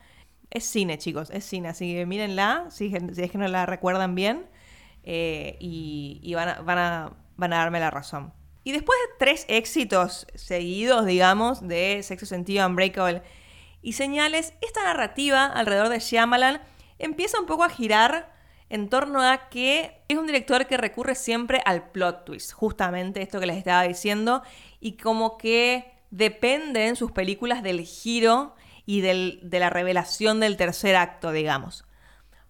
[0.48, 4.46] Es cine, chicos, es cine, así que mírenla, si, es que no la recuerdan bien,
[5.05, 8.33] eh, y, van, a, van, a, van a darme la razón.
[8.65, 13.23] Y después de tres éxitos seguidos, digamos, de Sexo Sentido, Unbreakable
[13.83, 16.62] y señales, esta narrativa alrededor de Shyamalan
[16.99, 18.33] empieza un poco a girar
[18.69, 23.41] en torno a que es un director que recurre siempre al plot twist, justamente esto
[23.41, 24.43] que les estaba diciendo,
[24.81, 28.55] y como que depende en sus películas del giro
[28.87, 31.85] y de la revelación del tercer acto, digamos.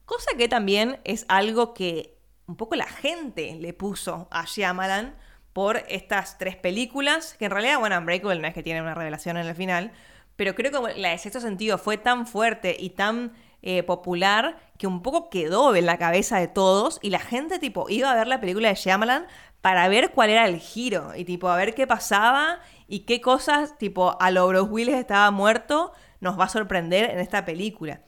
[0.05, 5.15] Cosa que también es algo que un poco la gente le puso a Shyamalan
[5.53, 9.37] por estas tres películas, que en realidad, bueno, Unbreakable no es que tiene una revelación
[9.37, 9.93] en el final,
[10.37, 14.87] pero creo que la de sexto sentido fue tan fuerte y tan eh, popular que
[14.87, 18.27] un poco quedó en la cabeza de todos y la gente tipo iba a ver
[18.27, 19.27] la película de Shyamalan
[19.61, 23.79] para ver cuál era el giro y tipo a ver qué pasaba y qué cosas
[23.79, 28.01] tipo a lo Bruce Willis estaba muerto nos va a sorprender en esta película.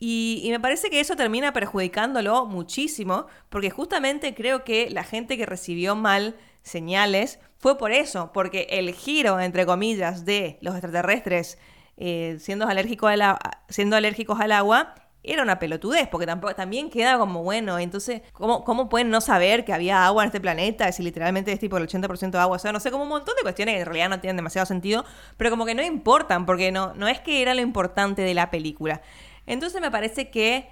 [0.00, 5.36] Y, y, me parece que eso termina perjudicándolo muchísimo, porque justamente creo que la gente
[5.36, 11.58] que recibió mal señales fue por eso, porque el giro, entre comillas, de los extraterrestres
[11.96, 13.36] eh, siendo, alérgicos al,
[13.68, 18.64] siendo alérgicos al agua era una pelotudez, porque tampoco, también queda como, bueno, entonces, ¿cómo,
[18.64, 20.90] ¿cómo pueden no saber que había agua en este planeta?
[20.92, 23.34] Si literalmente es tipo el 80% de agua, o sea, no sé, como un montón
[23.34, 25.04] de cuestiones que en realidad no tienen demasiado sentido,
[25.36, 28.50] pero como que no importan, porque no, no es que era lo importante de la
[28.50, 29.02] película.
[29.48, 30.68] Entonces me parece que,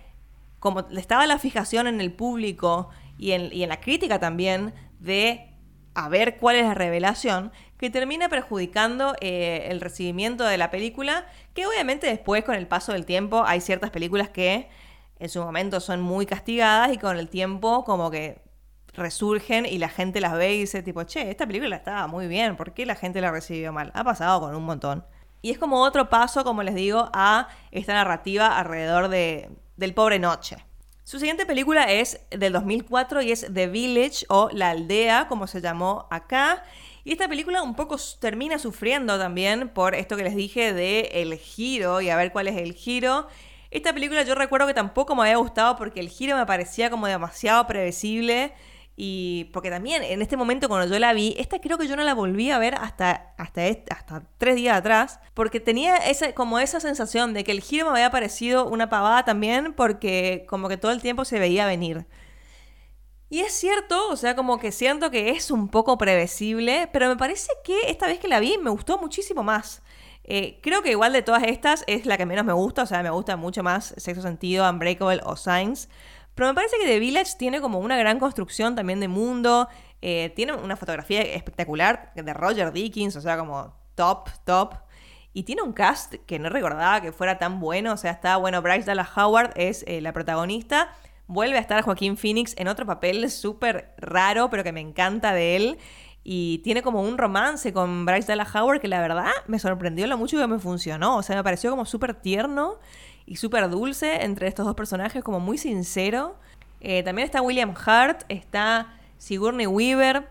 [0.60, 5.50] como estaba la fijación en el público y en, la crítica también de
[5.94, 11.26] a ver cuál es la revelación, que termina perjudicando eh, el recibimiento de la película,
[11.54, 14.68] que obviamente después con el paso del tiempo hay ciertas películas que
[15.18, 18.42] en su momento son muy castigadas y con el tiempo como que
[18.92, 22.56] resurgen y la gente las ve y dice tipo, che, esta película estaba muy bien,
[22.56, 23.90] ¿por qué la gente la recibió mal?
[23.94, 25.04] Ha pasado con un montón.
[25.46, 30.18] Y es como otro paso, como les digo, a esta narrativa alrededor de, del pobre
[30.18, 30.56] Noche.
[31.04, 35.60] Su siguiente película es del 2004 y es The Village o La Aldea, como se
[35.60, 36.64] llamó acá.
[37.04, 41.36] Y esta película un poco termina sufriendo también por esto que les dije de el
[41.36, 43.28] giro y a ver cuál es el giro.
[43.70, 47.06] Esta película yo recuerdo que tampoco me había gustado porque el giro me parecía como
[47.06, 48.52] demasiado previsible
[48.96, 52.02] y porque también en este momento cuando yo la vi, esta creo que yo no
[52.02, 56.80] la volví a ver hasta, hasta, hasta tres días atrás, porque tenía esa, como esa
[56.80, 60.92] sensación de que el giro me había parecido una pavada también, porque como que todo
[60.92, 62.06] el tiempo se veía venir.
[63.28, 67.16] Y es cierto, o sea, como que siento que es un poco previsible, pero me
[67.16, 69.82] parece que esta vez que la vi me gustó muchísimo más.
[70.24, 73.02] Eh, creo que igual de todas estas es la que menos me gusta, o sea,
[73.02, 75.88] me gusta mucho más Sexo Sentido, Unbreakable o Signs.
[76.36, 79.68] Pero me parece que The Village tiene como una gran construcción también de mundo.
[80.02, 84.74] Eh, tiene una fotografía espectacular de Roger Dickens, o sea, como top, top.
[85.32, 87.94] Y tiene un cast que no recordaba que fuera tan bueno.
[87.94, 90.92] O sea, está, bueno, Bryce Dallas Howard es eh, la protagonista.
[91.26, 95.56] Vuelve a estar Joaquín Phoenix en otro papel súper raro, pero que me encanta de
[95.56, 95.78] él.
[96.22, 100.18] Y tiene como un romance con Bryce Dallas Howard que la verdad me sorprendió lo
[100.18, 101.16] mucho que me funcionó.
[101.16, 102.78] O sea, me pareció como súper tierno
[103.26, 106.36] y súper dulce entre estos dos personajes, como muy sincero.
[106.80, 110.28] Eh, también está William Hart, está Sigourney Weaver,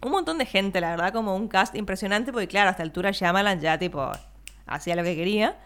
[0.00, 3.10] un montón de gente, la verdad, como un cast impresionante, porque claro, a esta altura
[3.10, 4.10] Shyamalan ya tipo
[4.66, 5.58] hacía lo que quería.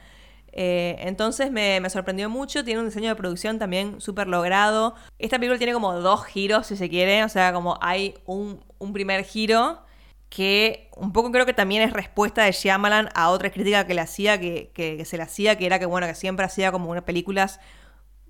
[0.53, 4.95] Eh, entonces me, me, sorprendió mucho, tiene un diseño de producción también súper logrado.
[5.19, 8.93] Esta película tiene como dos giros, si se quiere, o sea, como hay un, un
[8.93, 9.86] primer giro
[10.37, 14.03] que un poco creo que también es respuesta de Shyamalan a otra crítica que le
[14.03, 17.59] hacía, que, se le hacía, que era que, bueno, que siempre hacía como unas películas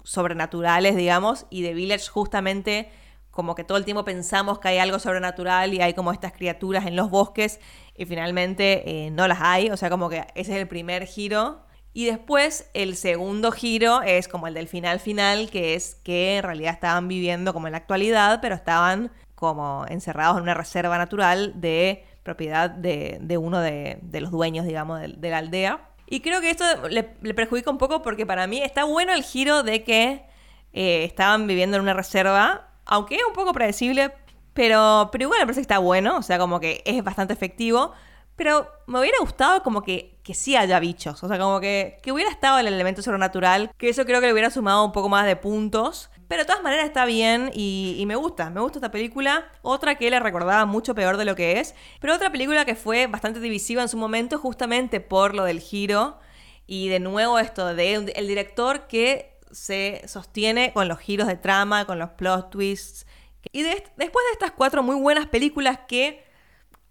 [0.04, 2.92] sobrenaturales, digamos, y The Village justamente
[3.32, 6.86] como que todo el tiempo pensamos que hay algo sobrenatural y hay como estas criaturas
[6.86, 7.58] en los bosques
[7.96, 11.66] y finalmente eh, no las hay, o sea, como que ese es el primer giro.
[11.92, 16.44] Y después el segundo giro es como el del final final, que es que en
[16.44, 21.52] realidad estaban viviendo como en la actualidad, pero estaban como encerrados en una reserva natural
[21.60, 25.88] de propiedad de, uno de, los dueños, digamos, de, la aldea.
[26.06, 29.62] Y creo que esto le, perjudica un poco porque para mí está bueno el giro
[29.62, 30.24] de que
[30.72, 34.12] eh, estaban viviendo en una reserva, aunque es un poco predecible,
[34.54, 37.92] pero, pero igual me parece que está bueno, o sea, como que es bastante efectivo.
[38.36, 41.24] Pero me hubiera gustado como que, que sí haya bichos.
[41.24, 43.70] O sea, como que, que hubiera estado el elemento sobrenatural.
[43.78, 46.10] Que eso creo que le hubiera sumado un poco más de puntos.
[46.28, 49.48] Pero de todas maneras está bien y, me gusta, me gusta esta película.
[49.62, 51.74] Otra que le recordaba mucho peor de lo que es.
[52.00, 56.18] Pero otra película que fue bastante divisiva en su momento justamente por lo del giro.
[56.66, 61.84] Y de nuevo esto de el director que se sostiene con los giros de trama,
[61.86, 63.06] con los plot twists.
[63.52, 66.24] Y de, después de estas cuatro muy buenas películas que,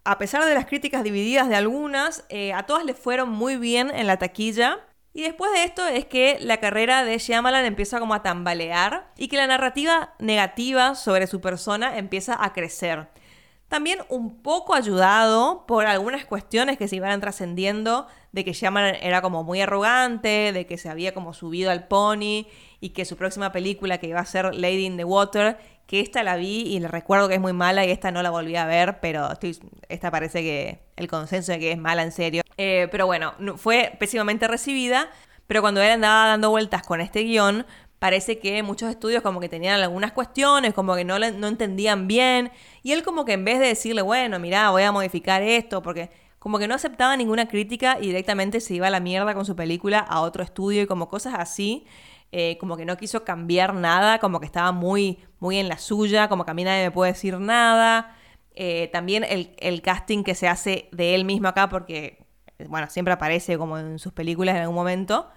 [0.04, 3.90] a pesar de las críticas divididas de algunas, eh, a todas les fueron muy bien
[3.90, 4.80] en la taquilla.
[5.16, 9.28] Y después de esto es que la carrera de Shyamalan empieza como a tambalear y
[9.28, 13.08] que la narrativa negativa sobre su persona empieza a crecer.
[13.68, 19.22] También un poco ayudado por algunas cuestiones que se iban trascendiendo de que Shyamalan era
[19.22, 22.44] como muy arrogante, de que se había como subido al pony
[22.80, 26.22] y que su próxima película que iba a ser Lady in the Water, que esta
[26.22, 28.66] la vi y le recuerdo que es muy mala y esta no la volví a
[28.66, 29.28] ver, pero
[29.88, 32.42] esta parece que el consenso de que es mala en serio.
[32.56, 35.08] Eh, pero bueno, fue pésimamente recibida,
[35.46, 37.66] pero cuando él andaba dando vueltas con este guion,
[37.98, 42.50] parece que muchos estudios como que tenían algunas cuestiones, como que no, no entendían bien,
[42.82, 46.10] y él como que en vez de decirle, bueno, mira, voy a modificar esto, porque
[46.38, 49.56] como que no aceptaba ninguna crítica y directamente se iba a la mierda con su
[49.56, 51.86] película a otro estudio y como cosas así,
[52.32, 56.28] eh, como que no quiso cambiar nada, como que estaba muy, muy en la suya,
[56.28, 58.16] como que a mí nadie me puede decir nada.
[58.54, 62.26] Eh, también el, el casting que se hace de él mismo acá, porque
[62.68, 65.28] bueno, siempre aparece como en sus películas en algún momento.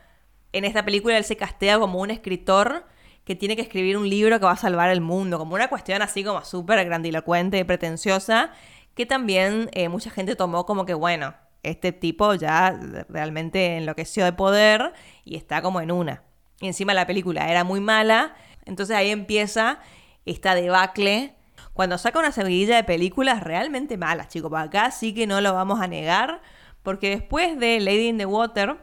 [0.54, 2.86] En esta película él se castea como un escritor
[3.24, 6.02] que tiene que escribir un libro que va a salvar el mundo, como una cuestión
[6.02, 8.52] así como súper grandilocuente y pretenciosa,
[8.96, 14.34] que también eh, mucha gente tomó como que, bueno, este tipo ya realmente enloqueció de
[14.34, 14.94] poder
[15.26, 16.24] y está como en una.
[16.62, 19.80] Y encima la película era muy mala, entonces ahí empieza
[20.26, 21.36] esta debacle
[21.74, 24.52] cuando saca una seguidilla de películas realmente malas, chicos.
[24.54, 26.42] Acá sí que no lo vamos a negar
[26.84, 28.78] porque después de Lady in the Water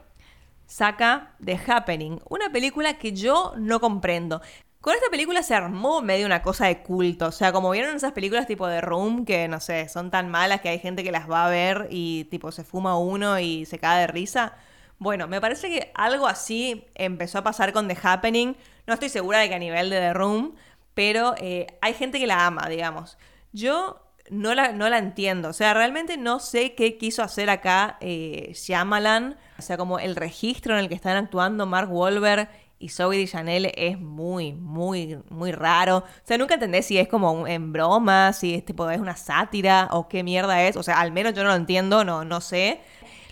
[0.66, 4.40] saca The Happening, una película que yo no comprendo.
[4.80, 8.12] Con esta película se armó medio una cosa de culto, o sea, como vieron esas
[8.12, 11.28] películas tipo de Room que no sé, son tan malas que hay gente que las
[11.28, 14.54] va a ver y tipo se fuma uno y se cae de risa.
[14.98, 18.56] Bueno, me parece que algo así empezó a pasar con The Happening.
[18.86, 20.54] No estoy segura de que a nivel de The Room,
[20.94, 23.18] pero eh, hay gente que la ama, digamos.
[23.52, 25.48] Yo no la, no la entiendo.
[25.50, 29.36] O sea, realmente no sé qué quiso hacer acá eh, Shyamalan.
[29.58, 33.72] O sea, como el registro en el que están actuando Mark Wahlberg y Zoe Chanel
[33.74, 35.98] es muy, muy, muy raro.
[35.98, 39.88] O sea, nunca entendés si es como en broma, si es, tipo, es una sátira
[39.92, 40.76] o qué mierda es.
[40.76, 42.80] O sea, al menos yo no lo entiendo, no, no sé.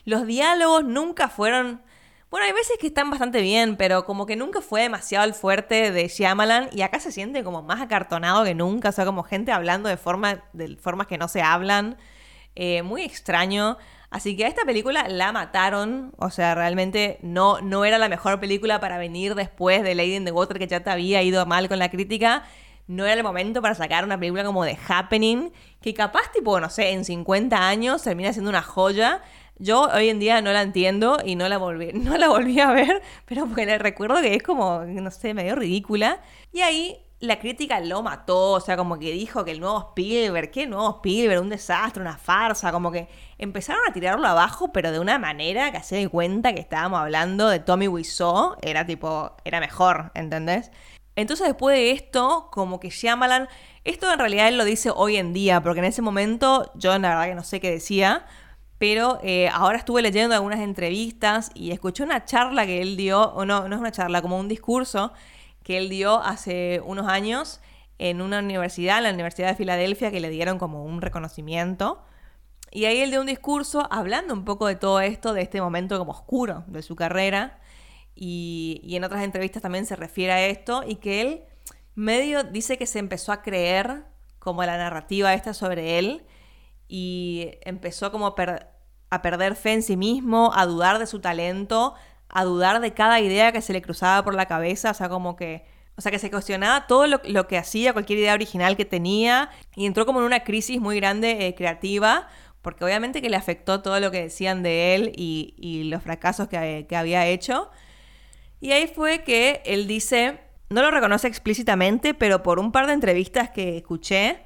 [0.04, 1.82] Los diálogos nunca fueron
[2.34, 5.92] bueno, hay veces que están bastante bien, pero como que nunca fue demasiado el fuerte
[5.92, 9.52] de Shyamalan y acá se siente como más acartonado que nunca, o sea, como gente
[9.52, 11.96] hablando de, forma, de formas que no se hablan.
[12.56, 13.78] Eh, muy extraño.
[14.10, 16.12] Así que a esta película la mataron.
[16.18, 20.24] O sea, realmente no, no era la mejor película para venir después de Lady in
[20.24, 22.42] the Water, que ya te había ido mal con la crítica.
[22.88, 26.68] No era el momento para sacar una película como The Happening, que capaz, tipo, no
[26.68, 29.22] sé, en 50 años termina siendo una joya.
[29.58, 32.72] Yo hoy en día no la entiendo y no la volví, no la volví a
[32.72, 36.20] ver, pero porque recuerdo que es como, no sé, medio ridícula.
[36.52, 40.50] Y ahí la crítica lo mató, o sea, como que dijo que el nuevo Spielberg,
[40.50, 41.40] ¿qué nuevo Spielberg?
[41.40, 45.78] Un desastre, una farsa, como que empezaron a tirarlo abajo, pero de una manera que
[45.78, 50.70] hace de cuenta que estábamos hablando de Tommy Wiseau, era tipo, era mejor, ¿entendés?
[51.16, 53.48] Entonces después de esto, como que Shyamalan,
[53.84, 57.10] esto en realidad él lo dice hoy en día, porque en ese momento yo la
[57.10, 58.26] verdad que no sé qué decía,
[58.84, 63.46] pero eh, ahora estuve leyendo algunas entrevistas y escuché una charla que él dio, o
[63.46, 65.14] no, no es una charla, como un discurso
[65.62, 67.62] que él dio hace unos años
[67.96, 72.04] en una universidad, la Universidad de Filadelfia, que le dieron como un reconocimiento.
[72.72, 75.98] Y ahí él dio un discurso hablando un poco de todo esto, de este momento
[75.98, 77.60] como oscuro de su carrera.
[78.14, 81.44] Y, en otras entrevistas también se refiere a esto y que él
[81.94, 84.04] medio dice que se empezó a creer
[84.38, 86.26] como la narrativa esta sobre él
[86.86, 88.34] y empezó como
[89.14, 91.94] a, perder fe en sí mismo, a dudar de su talento,
[92.28, 95.36] a dudar de cada idea que se le cruzaba por la cabeza, o sea, como
[95.36, 95.64] que,
[95.96, 99.86] o sea, que se cuestionaba todo lo, que hacía, cualquier idea original que tenía, y
[99.86, 102.28] entró como en una crisis muy grande eh, creativa,
[102.62, 106.86] porque obviamente que le afectó todo lo que decían de él y, los fracasos que,
[106.88, 107.70] que había hecho.
[108.60, 110.40] Y ahí fue que él dice,
[110.70, 114.40] no lo reconoce explícitamente, pero por un par de entrevistas que escuché,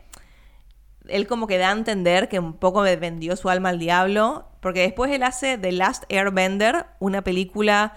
[1.09, 4.81] él como que da a entender que un poco vendió su alma al diablo, porque
[4.81, 7.95] después él hace The Last Airbender, una película,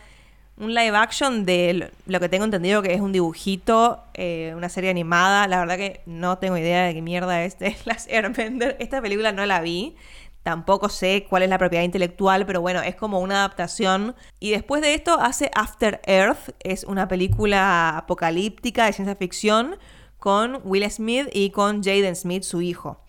[0.58, 4.90] un live action de lo que tengo entendido que es un dibujito, eh, una serie
[4.90, 5.48] animada.
[5.48, 8.78] La verdad que no tengo idea de qué mierda es The Last Airbender.
[8.80, 9.96] Esta película no la vi.
[10.44, 14.16] Tampoco sé cuál es la propiedad intelectual, pero bueno, es como una adaptación.
[14.40, 19.78] Y después de esto hace After Earth, es una película apocalíptica de ciencia ficción
[20.18, 23.00] con Will Smith y con Jaden Smith, su hijo.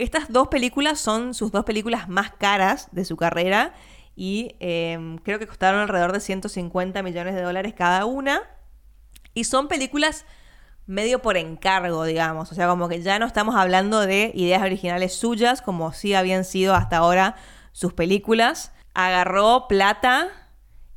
[0.00, 3.74] Estas dos películas son sus dos películas más caras de su carrera
[4.16, 8.40] y em, creo que costaron alrededor de 150 millones de dólares cada una.
[9.34, 10.24] Y son películas
[10.86, 12.50] medio por encargo, digamos.
[12.50, 16.46] O sea, como que ya no estamos hablando de ideas originales suyas, como sí habían
[16.46, 17.36] sido hasta ahora
[17.72, 18.72] sus películas.
[18.94, 20.28] Agarró plata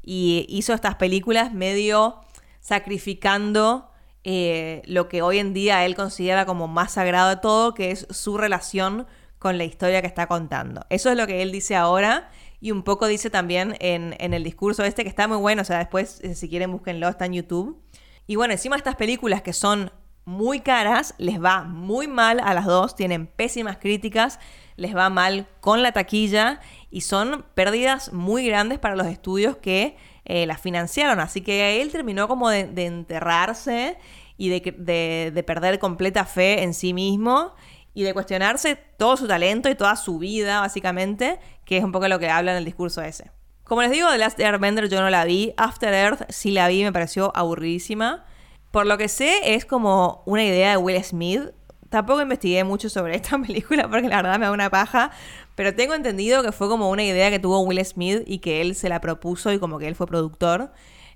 [0.02, 2.22] y hizo estas películas medio
[2.62, 3.92] sacrificando
[4.24, 8.08] eh, lo que hoy en día él considera como más sagrado de todo, que es
[8.10, 9.06] su relación
[9.40, 10.86] con la historia que está contando.
[10.90, 12.30] Eso es lo que él dice ahora
[12.62, 15.66] y un poco dice también en, en el discurso este que está muy bueno, o
[15.66, 17.82] sea, después eh, si quieren búsquenlo, está en YouTube.
[18.26, 19.92] Y bueno, encima estas películas que son
[20.26, 24.40] muy caras, les va muy mal a las dos, tienen pésimas críticas,
[24.78, 29.98] les va mal con la taquilla y son pérdidas muy grandes para los estudios que
[30.26, 31.20] eh, las financiaron.
[31.20, 33.98] Así que él terminó como de, enterrarse
[34.38, 37.54] y de, de, perder completa fe en sí mismo
[37.94, 42.08] y de cuestionarse todo su talento y toda su vida, básicamente, que es un poco
[42.08, 43.32] lo que habla en el discurso ese.
[43.64, 45.54] Como les digo, The Last Airbender yo no la vi.
[45.58, 48.26] After Earth sí la vi, me pareció aburridísima.
[48.72, 51.52] Por lo que sé, es como una idea de Will Smith.
[51.90, 55.12] Tampoco investigué mucho sobre esta película porque la verdad me da una paja.
[55.56, 58.76] Pero tengo entendido que fue como una idea que tuvo Will Smith y que él
[58.76, 60.72] se la propuso y como que él fue productor.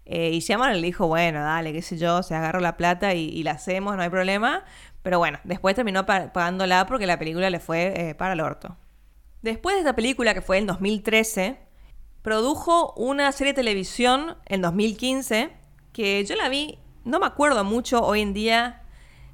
[0.06, 3.52] Eh, y le dijo, bueno, dale, qué sé yo, se agarró la plata y, la
[3.52, 4.64] hacemos, no hay problema.
[5.02, 8.78] Pero bueno, después terminó pagándola porque la película le fue eh, para el orto.
[9.42, 11.58] Después de esta película, que fue en 2013,
[12.22, 15.52] produjo una serie de televisión en 2015
[15.94, 18.84] que yo la vi, no me acuerdo mucho hoy en día,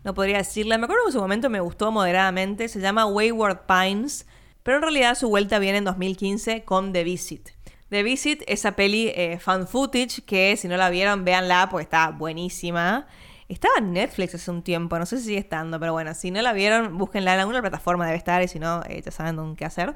[0.03, 3.65] no podría decirla, me acuerdo que en su momento me gustó moderadamente, se llama Wayward
[3.65, 4.27] Pines,
[4.63, 7.49] pero en realidad su vuelta viene en 2015 con The Visit.
[7.89, 12.09] The Visit, esa peli eh, fan footage que si no la vieron, véanla porque está
[12.09, 13.05] buenísima.
[13.49, 16.41] Estaba en Netflix hace un tiempo, no sé si sigue estando, pero bueno, si no
[16.41, 19.65] la vieron, búsquenla en alguna plataforma, debe estar, y si no, eh, ya saben qué
[19.65, 19.95] hacer.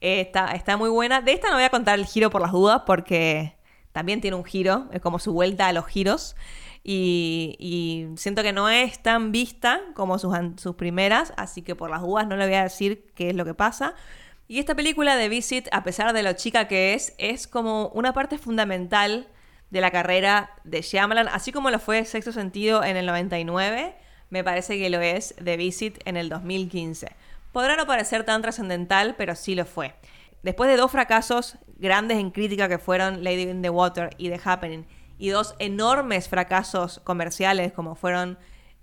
[0.00, 1.22] Eh, está, está muy buena.
[1.22, 3.56] De esta no voy a contar el giro por las dudas porque
[3.92, 6.36] también tiene un giro, es como su vuelta a los giros.
[6.86, 12.02] Y, siento que no es tan vista como sus, sus primeras, así que por las
[12.02, 13.94] dudas no le voy a decir qué es lo que pasa.
[14.46, 18.12] Y esta película de Visit, a pesar de lo chica que es, es como una
[18.12, 19.28] parte fundamental
[19.70, 23.96] de la carrera de Shyamalan, así como lo fue Sexto Sentido en el 99,
[24.28, 27.08] me parece que lo es de Visit en el 2015.
[27.52, 29.94] Podrá no parecer tan trascendental, pero sí lo fue.
[30.42, 34.40] Después de dos fracasos grandes en crítica que fueron Lady in the Water y The
[34.44, 34.86] Happening,
[35.18, 38.38] y dos enormes fracasos comerciales como fueron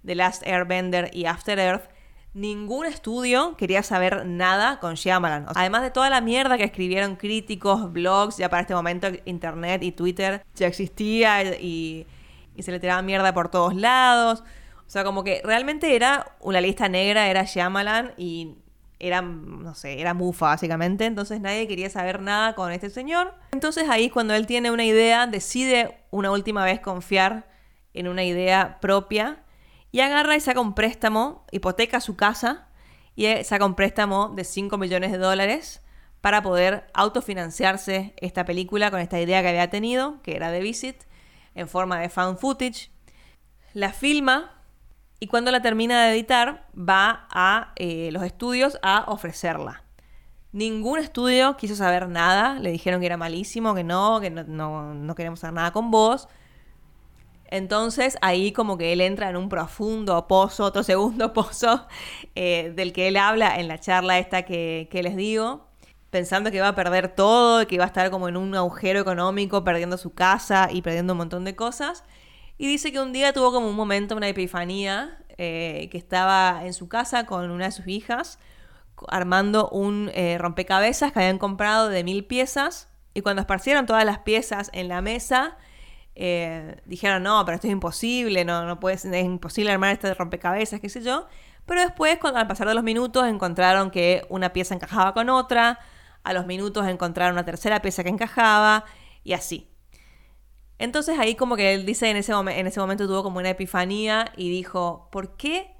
[0.05, 1.89] The Last Airbender y After Earth,
[2.33, 5.47] ningún estudio quería saber nada con Shyamalan.
[5.53, 9.91] Además de toda la mierda que escribieron críticos, blogs, ya para este momento internet y
[9.91, 12.07] Twitter ya existía y,
[12.55, 14.43] y se le tiraba mierda por todos lados.
[14.87, 18.55] O sea, como que realmente era una lista negra, era Shyamalan y
[19.01, 21.05] era, no sé, era mufa básicamente.
[21.05, 23.33] Entonces nadie quería saber nada con este señor.
[23.51, 27.49] Entonces ahí cuando él tiene una idea, decide una última vez confiar
[27.93, 29.43] en una idea propia
[29.91, 32.67] y agarra y saca un préstamo, hipoteca su casa
[33.15, 35.81] y saca un préstamo de 5 millones de dólares
[36.21, 41.03] para poder autofinanciarse esta película con esta idea que había tenido, que era de Visit,
[41.55, 42.91] en forma de fan footage.
[43.73, 44.60] La filma
[45.21, 49.83] y cuando la termina de editar va a eh, los estudios a ofrecerla.
[50.51, 55.39] Ningún estudio quiso saber nada, le dijeron que era malísimo, que no, que no, queremos
[55.39, 56.27] hacer nada con vos.
[57.45, 61.87] Entonces ahí como que él entra en un profundo pozo, otro segundo pozo,
[62.33, 65.67] eh, del que él habla en la charla esta que, que les digo,
[66.09, 69.63] pensando que va a perder todo, que iba a estar como en un agujero económico,
[69.63, 72.03] perdiendo su casa y perdiendo un montón de cosas.
[72.61, 76.75] Y dice que un día tuvo como un momento, una epifanía, eh, que estaba en
[76.75, 78.37] su casa con una de sus hijas,
[79.07, 82.87] armando un eh, rompecabezas que habían comprado de mil piezas.
[83.15, 85.57] Y cuando esparcieron todas las piezas en la mesa,
[86.13, 90.79] eh, dijeron, no, pero esto es imposible, no, no puedes, es imposible armar este rompecabezas,
[90.79, 91.25] qué sé yo.
[91.65, 95.79] Pero después, al pasar de los minutos, encontraron que una pieza encajaba con otra,
[96.23, 98.85] a los minutos encontraron una tercera pieza que encajaba,
[99.23, 99.70] y así.
[100.81, 104.33] Entonces ahí como que él dice en ese, en ese momento tuvo como una epifanía
[104.35, 105.75] y dijo, ¿por qué,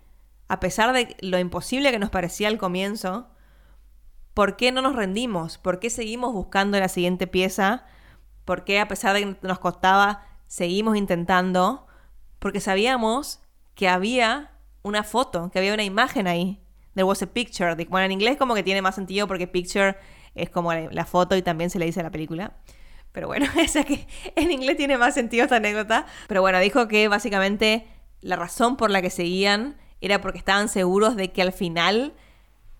[0.47, 3.27] a pesar de lo imposible que nos parecía al comienzo,
[4.33, 5.57] ¿por qué no nos rendimos?
[5.57, 7.85] ¿Por qué seguimos buscando la siguiente pieza?
[8.45, 11.87] ¿Por qué a pesar de que nos costaba, seguimos intentando?
[12.39, 13.41] Porque sabíamos
[13.75, 14.51] que había
[14.83, 16.61] una foto, que había una imagen ahí
[16.95, 17.75] there was a picture.
[17.89, 19.95] Bueno, en inglés como que tiene más sentido porque picture
[20.35, 22.53] es como la foto y también se le dice a la película.
[23.11, 26.05] Pero bueno, esa que en inglés tiene más sentido esta anécdota.
[26.27, 27.87] Pero bueno, dijo que básicamente
[28.21, 32.13] la razón por la que seguían era porque estaban seguros de que al final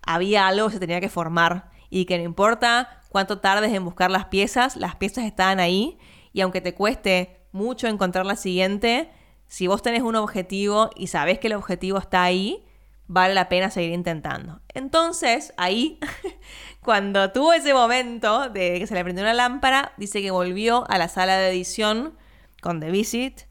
[0.02, 4.10] había algo que se tenía que formar y que no importa cuánto tardes en buscar
[4.10, 5.98] las piezas, las piezas estaban ahí
[6.32, 9.10] y aunque te cueste mucho encontrar la siguiente,
[9.46, 12.64] si vos tenés un objetivo y sabés que el objetivo está ahí,
[13.06, 14.60] vale la pena seguir intentando.
[14.72, 16.00] Entonces, ahí,
[16.82, 20.98] cuando tuvo ese momento de que se le prendió una lámpara, dice que volvió a
[20.98, 22.18] la sala de edición
[22.60, 23.42] con The Visit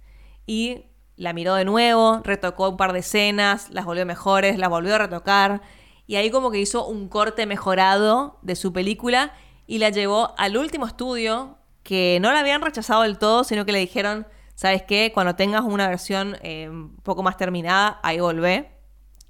[0.46, 4.96] y la miró de nuevo, retocó un par de escenas, las volvió mejores, las volvió
[4.96, 5.62] a retocar
[6.08, 9.32] y ahí como que hizo un corte mejorado de su película
[9.66, 13.72] y la llevó al último estudio que no la habían rechazado del todo, sino que
[13.72, 15.12] le dijeron, ¿sabes qué?
[15.14, 18.72] Cuando tengas una versión eh, un poco más terminada, ahí volvé.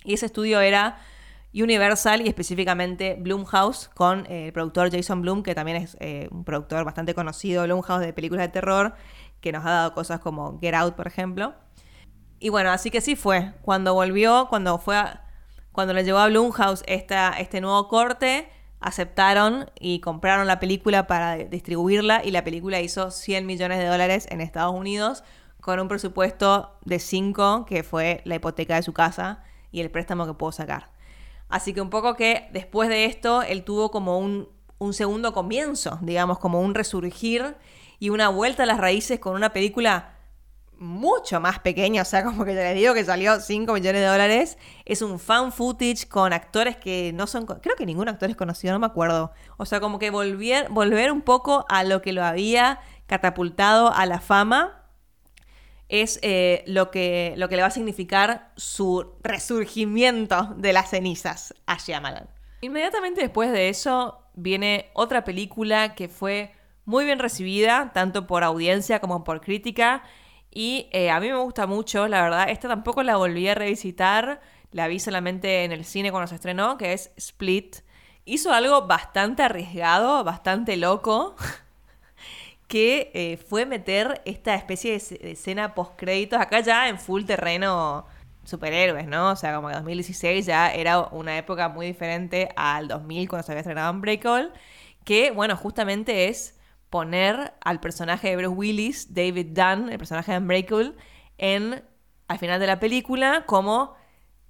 [0.04, 0.98] Y ese estudio era
[1.54, 6.44] Universal y específicamente Blumhouse con eh, el productor Jason Blum, que también es eh, un
[6.44, 8.94] productor bastante conocido, Blumhouse de películas de terror,
[9.42, 11.54] que nos ha dado cosas como Get Out, por ejemplo.
[12.40, 13.54] Y bueno, así que sí fue.
[13.62, 14.96] Cuando volvió, cuando fue
[15.72, 18.50] cuando le llegó a Blumhouse esta, este nuevo corte,
[18.82, 24.28] aceptaron y compraron la película para distribuirla y la película hizo 100 millones de dólares
[24.32, 25.24] en Estados Unidos
[25.62, 30.26] con un presupuesto de 5 que fue la hipoteca de su casa y el préstamo
[30.26, 30.90] que pudo sacar.
[31.52, 34.50] Así que un poco que después de esto él tuvo como un,
[34.80, 37.56] un segundo comienzo, digamos, como un resurgir
[38.00, 40.16] y una vuelta a las raíces con una película
[40.82, 44.08] mucho más pequeña, o sea, como que te les digo que salió 5 millones de
[44.08, 44.58] dólares.
[44.86, 48.74] Es un fan footage con actores que no son, creo que ningún actor es conocido,
[48.74, 49.32] no me acuerdo.
[49.58, 54.08] O sea, como que volver, volver un poco a lo que lo había catapultado a
[54.08, 54.81] la fama
[55.92, 61.54] es eh, lo, que, lo que le va a significar su resurgimiento de las cenizas
[61.68, 62.28] a Shyamalan.
[62.62, 66.54] Inmediatamente después de eso viene otra película que fue
[66.86, 70.04] muy bien recibida, tanto por audiencia como por crítica,
[70.50, 72.50] y eh, a mí me gusta mucho, la verdad.
[72.50, 74.42] Esta tampoco la volví a revisitar.
[74.72, 77.78] La vi solamente en el cine cuando se estrenó, que es Split.
[78.26, 81.36] Hizo algo bastante arriesgado, bastante loco,
[82.72, 88.06] que eh, fue meter esta especie de, escena post-créditos acá ya en full terreno
[88.46, 89.32] superhéroes, ¿no?
[89.32, 93.52] O sea, como que 2016 ya era una época muy diferente al 2000 cuando se
[93.52, 94.52] había estrenado Unbreakable,
[95.04, 96.58] que, bueno, justamente es
[96.90, 100.94] poner al personaje de Bruce Willis, David Dunn, el personaje de Unbreakable,
[101.38, 101.84] en,
[102.30, 103.96] al final de la película como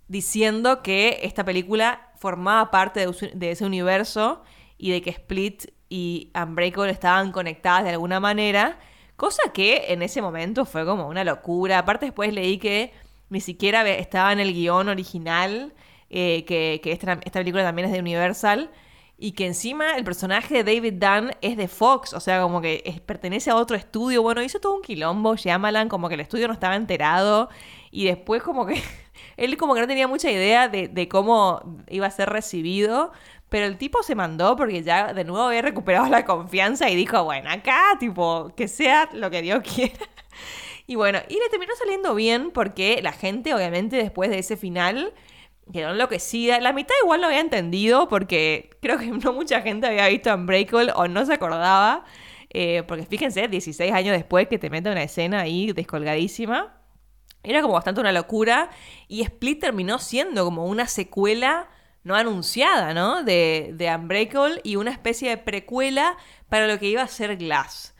[0.07, 4.43] diciendo que esta película formaba parte de, ese universo
[4.78, 8.80] y de que Split y Unbreakable estaban conectadas de alguna manera,
[9.18, 11.80] cosa que en ese momento fue como una locura.
[11.80, 12.94] Aparte después leí que
[13.28, 15.74] ni siquiera estaba en el guion original,
[16.10, 18.72] eh, que, esta, esta película también es de Universal
[19.18, 23.04] y que encima el personaje de David Dunn es de Fox, o sea, como que
[23.06, 24.24] pertenece a otro estudio.
[24.24, 27.50] Bueno, hizo todo un quilombo, Shyamalan, como que el estudio no estaba enterado
[27.92, 28.82] y después como que
[29.38, 33.12] él como que no tenía mucha idea de, cómo iba a ser recibido,
[33.52, 37.22] pero el tipo se mandó porque ya de nuevo había recuperado la confianza y dijo,
[37.26, 40.08] bueno, acá, tipo, que sea lo que Dios quiera.
[40.88, 45.14] Y bueno, y le terminó saliendo bien porque la gente, obviamente, después de ese final,
[45.74, 46.62] quedó enloquecida.
[46.62, 50.93] La mitad igual lo había entendido porque creo que no mucha gente había visto Unbreakable
[50.95, 52.06] o no se acordaba.
[52.52, 56.82] Eh, porque fíjense, 16 años después que te mete una escena ahí descolgadísima.
[57.43, 58.70] Era como bastante una locura.
[59.10, 61.68] Y Split terminó siendo como una secuela
[62.04, 63.24] no anunciada, ¿no?
[63.24, 66.18] De, de Unbreakable y una especie de precuela
[66.49, 67.93] para lo que iba a ser Glass.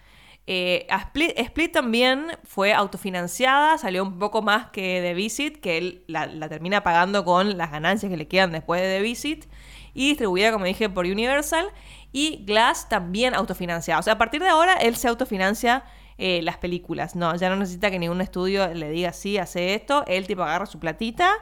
[0.48, 6.28] Eh, Split, también fue autofinanciada, salió un poco más que The Visit, que él la,
[6.50, 9.46] termina pagando con las ganancias que le quedan después de The Visit,
[9.94, 11.68] y distribuida, como dije, por Universal.
[12.12, 14.00] Y Glass también autofinanciada.
[14.00, 15.84] O sea, a partir de ahora él se autofinancia
[16.18, 17.16] eh, las películas.
[17.16, 20.04] No, ya no necesita que ningún estudio le diga sí, hace esto.
[20.08, 21.34] Él tipo agarra su platita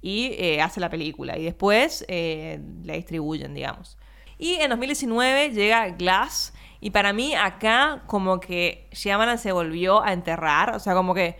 [0.00, 1.38] y eh, hace la película.
[1.38, 3.98] Y después la distribuyen, digamos.
[4.38, 10.12] Y en 2019 llega Glass y para mí acá como que Shyamalan se volvió a
[10.12, 11.38] enterrar, o sea, como que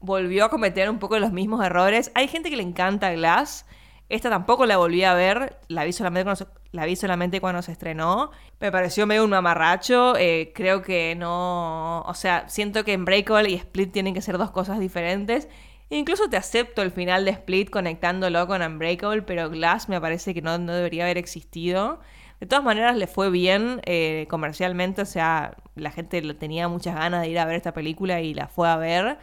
[0.00, 2.10] volvió a cometer un poco los mismos errores.
[2.14, 3.66] Hay gente que le encanta Glass.
[4.08, 7.62] Esta tampoco la volví a ver, la vi solamente cuando se, la vi solamente cuando
[7.62, 8.32] se estrenó.
[8.58, 10.16] Me pareció medio un mamarracho.
[10.16, 12.00] Eh, creo que no.
[12.02, 15.48] O sea, siento que en Breakable y Split tienen que ser dos cosas diferentes.
[15.90, 20.40] Incluso te acepto el final de Split conectándolo con Unbreakable, pero Glass me parece que
[20.40, 22.00] no, no debería haber existido.
[22.38, 27.22] De todas maneras, le fue bien eh, comercialmente, o sea, la gente tenía muchas ganas
[27.22, 29.18] de ir a ver esta película y la fue a ver.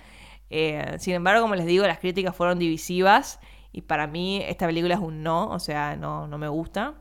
[0.50, 3.40] Eh, sin embargo, como les digo, las críticas fueron divisivas
[3.72, 6.96] y para mí esta película es un no, o sea, no, no me gusta.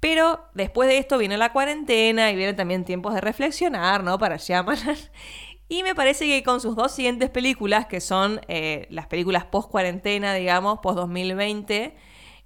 [0.00, 4.18] Pero después de esto viene la cuarentena y vienen también tiempos de reflexionar, ¿no?
[4.18, 4.96] Para Shyamalan.
[5.72, 10.34] Y me parece que con sus dos siguientes películas, que son eh, las películas post-cuarentena,
[10.34, 11.94] digamos, post-2020,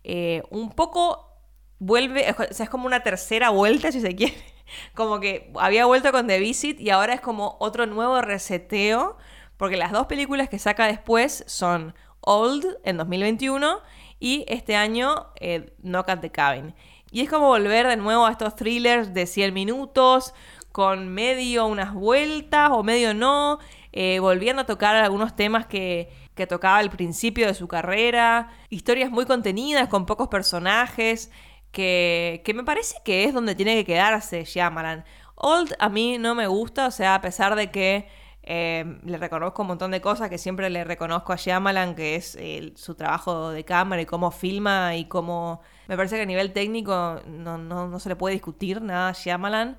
[0.05, 1.37] eh, un poco
[1.81, 4.37] vuelve, es como una tercera vuelta, si se quiere.
[4.95, 9.16] Como que había vuelto con The Visit y ahora es como otro nuevo reseteo,
[9.57, 13.81] porque las dos películas que saca después son Old en 2021
[14.20, 16.74] y este año eh, Knock the Cabin.
[17.11, 20.35] Y es como volver de nuevo a estos thrillers de 100 minutos,
[20.77, 23.59] con medio unas vueltas o medio no,
[23.93, 29.11] eh, volviendo a tocar algunos temas que, que tocaba al principio de su carrera, historias
[29.11, 31.31] muy contenidas, con pocos personajes,
[31.72, 35.07] que, que me parece que es donde tiene que quedarse Shyamalan.
[35.37, 38.07] Old a mí no me gusta, o sea, a pesar de que
[38.43, 42.37] eh, le reconozco un montón de cosas que siempre le reconozco a Shyamalan, que es
[42.74, 45.62] su trabajo de cámara y cómo filma y cómo...
[45.89, 49.79] Me parece que a nivel técnico no, no, se le puede discutir nada a Shyamalan,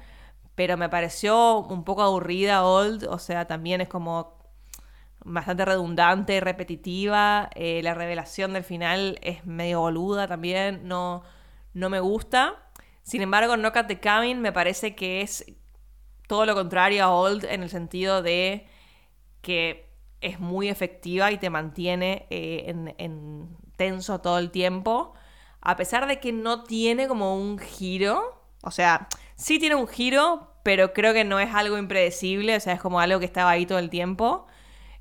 [0.57, 4.39] pero me pareció un poco aburrida Old, o sea, también es como
[5.23, 11.21] bastante redundante, repetitiva, eh, la revelación del final es medio boluda también, no,
[11.75, 12.55] no me gusta.
[13.03, 15.45] Sin embargo, No Cut the Cabin me parece que es
[16.27, 18.65] todo lo contrario a Old en el sentido de
[19.43, 19.91] que
[20.21, 25.13] es muy efectiva y te mantiene eh, en, tenso todo el tiempo.
[25.61, 28.41] A pesar de que no tiene como un giro.
[28.63, 29.07] O sea,
[29.37, 32.55] sí tiene un giro, pero creo que no es algo impredecible.
[32.55, 34.47] O sea, es como algo que estaba ahí todo el tiempo.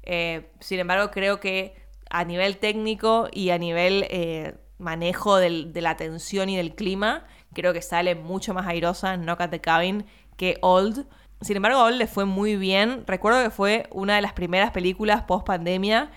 [0.04, 1.74] Eh, sin embargo, creo que
[2.08, 7.72] a nivel técnico y a nivel eh, manejo de la tensión y del clima, creo
[7.72, 10.06] que sale mucho más airosa Knock at the Cabin
[10.36, 11.06] que Old.
[11.40, 13.04] Sin embargo, Old le fue muy bien.
[13.06, 16.10] Recuerdo que fue una de las primeras películas post pandemia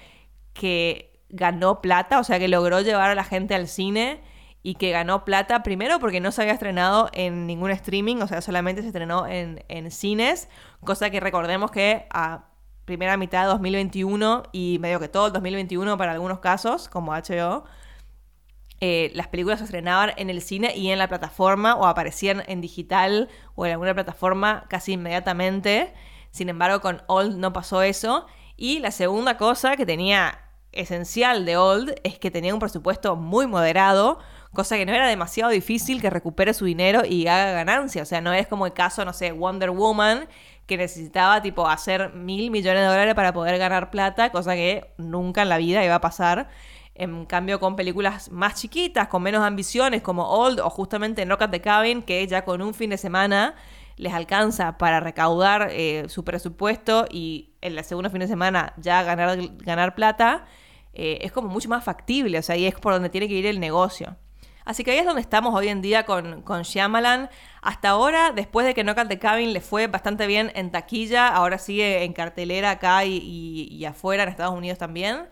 [0.54, 4.22] que ganó plata, o sea que logró llevar a la gente al cine
[4.62, 8.42] y que ganó plata primero porque no se había estrenado en ningún streaming, o sea,
[8.42, 10.50] solamente se estrenó en, en cines,
[10.84, 12.46] cosa que recordemos que a
[12.86, 17.66] primera mitad de 2021 y medio que todo el 2021 para algunos casos, como HBO,
[18.82, 22.62] eh, las películas se estrenaban en el cine y en la plataforma o aparecían en
[22.62, 25.94] digital o en alguna plataforma casi inmediatamente.
[26.32, 28.26] Sin embargo, con Old no pasó eso.
[28.56, 30.40] Y la segunda cosa que tenía
[30.72, 34.20] esencial de Old es que tenía un presupuesto muy moderado,
[34.54, 38.02] cosa que no era demasiado difícil que recupere su dinero y haga ganancia.
[38.02, 40.28] O sea, no es como el caso, no sé, Wonder Woman,
[40.66, 45.42] que necesitaba tipo hacer mil millones de dólares para poder ganar plata, cosa que nunca
[45.42, 46.50] en la vida iba a pasar.
[46.96, 51.50] En cambio, con películas más chiquitas, con menos ambiciones, como Old o justamente Knock at
[51.50, 53.56] the Cabin, que ya con un fin de semana
[53.96, 59.04] les alcanza para recaudar eh, su presupuesto y en la segunda fin de semana ya
[59.04, 60.46] ganar, ganar plata,
[60.94, 63.46] eh, es como mucho más factible, o sea, ahí es por donde tiene que ir
[63.46, 64.16] el negocio.
[64.70, 67.32] Así que ahí es donde estamos hoy en día con, Shyamalan.
[67.60, 71.28] Hasta ahora, después de que Knock at the Cabin le fue bastante bien en taquilla,
[71.28, 75.28] ahora sigue en cartelera acá y, afuera, en Estados Unidos también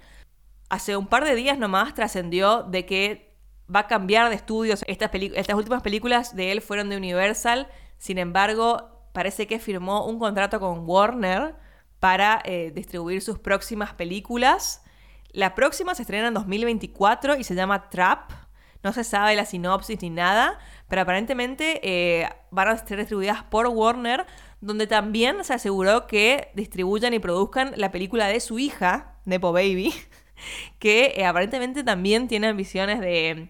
[0.70, 3.38] hace un par de días nomás trascendió de que
[3.74, 4.84] va a cambiar de estudios.
[4.88, 7.68] Estas, estas últimas películas de él fueron de Universal,
[8.00, 11.54] sin embargo, parece que firmó un contrato con Warner
[12.00, 14.82] para eh, distribuir sus próximas películas.
[15.30, 18.47] La próxima se estrena en 2024 y se llama Trap.
[18.84, 23.68] No se sabe la sinopsis ni nada, pero aparentemente eh, van a ser distribuidas por
[23.68, 24.26] Warner,
[24.62, 29.94] donde también se aseguró que distribuyan y produzcan la película de su hija, Nepo Baby,
[30.80, 33.50] que eh, aparentemente también tiene ambiciones de,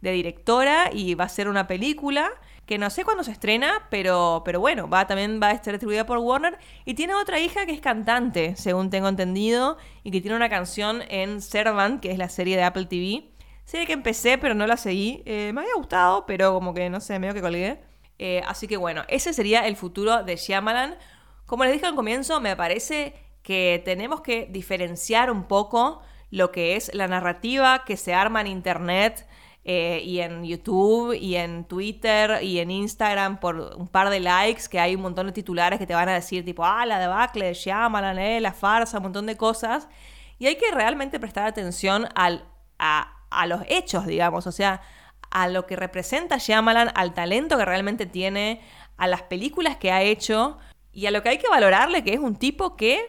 [0.00, 2.28] directora y va a ser una película
[2.66, 6.06] que no sé cuándo se estrena, pero, pero bueno, va, también va a estar distribuida
[6.06, 6.58] por Warner.
[6.84, 11.02] Y tiene otra hija que es cantante, según tengo entendido, y que tiene una canción
[11.08, 13.31] en Servant, que es la serie de Apple TV.
[13.64, 15.22] Serie que empecé, pero no la seguí.
[15.24, 17.80] Eh, me había gustado, pero como que no sé, medio que colgué.
[18.18, 20.96] Eh, así que bueno, ese sería el futuro de Shyamalan.
[21.46, 26.76] Como les dije al comienzo, me parece que tenemos que diferenciar un poco lo que
[26.76, 29.26] es la narrativa que se arma en Internet
[29.64, 34.64] eh, y en YouTube y en Twitter y en Instagram por un par de likes,
[34.70, 37.46] que hay un montón de titulares que te van a decir tipo, ah, la debacle
[37.46, 39.88] de Shyamalan, la farsa, un montón de cosas.
[40.38, 42.44] Y hay que realmente prestar atención al,
[43.40, 44.82] a los hechos, digamos, o sea,
[45.30, 48.60] a lo que representa Shyamalan, al talento que realmente tiene,
[48.96, 50.58] a las películas que ha hecho
[50.92, 53.00] y a lo que hay que valorarle, que es un tipo que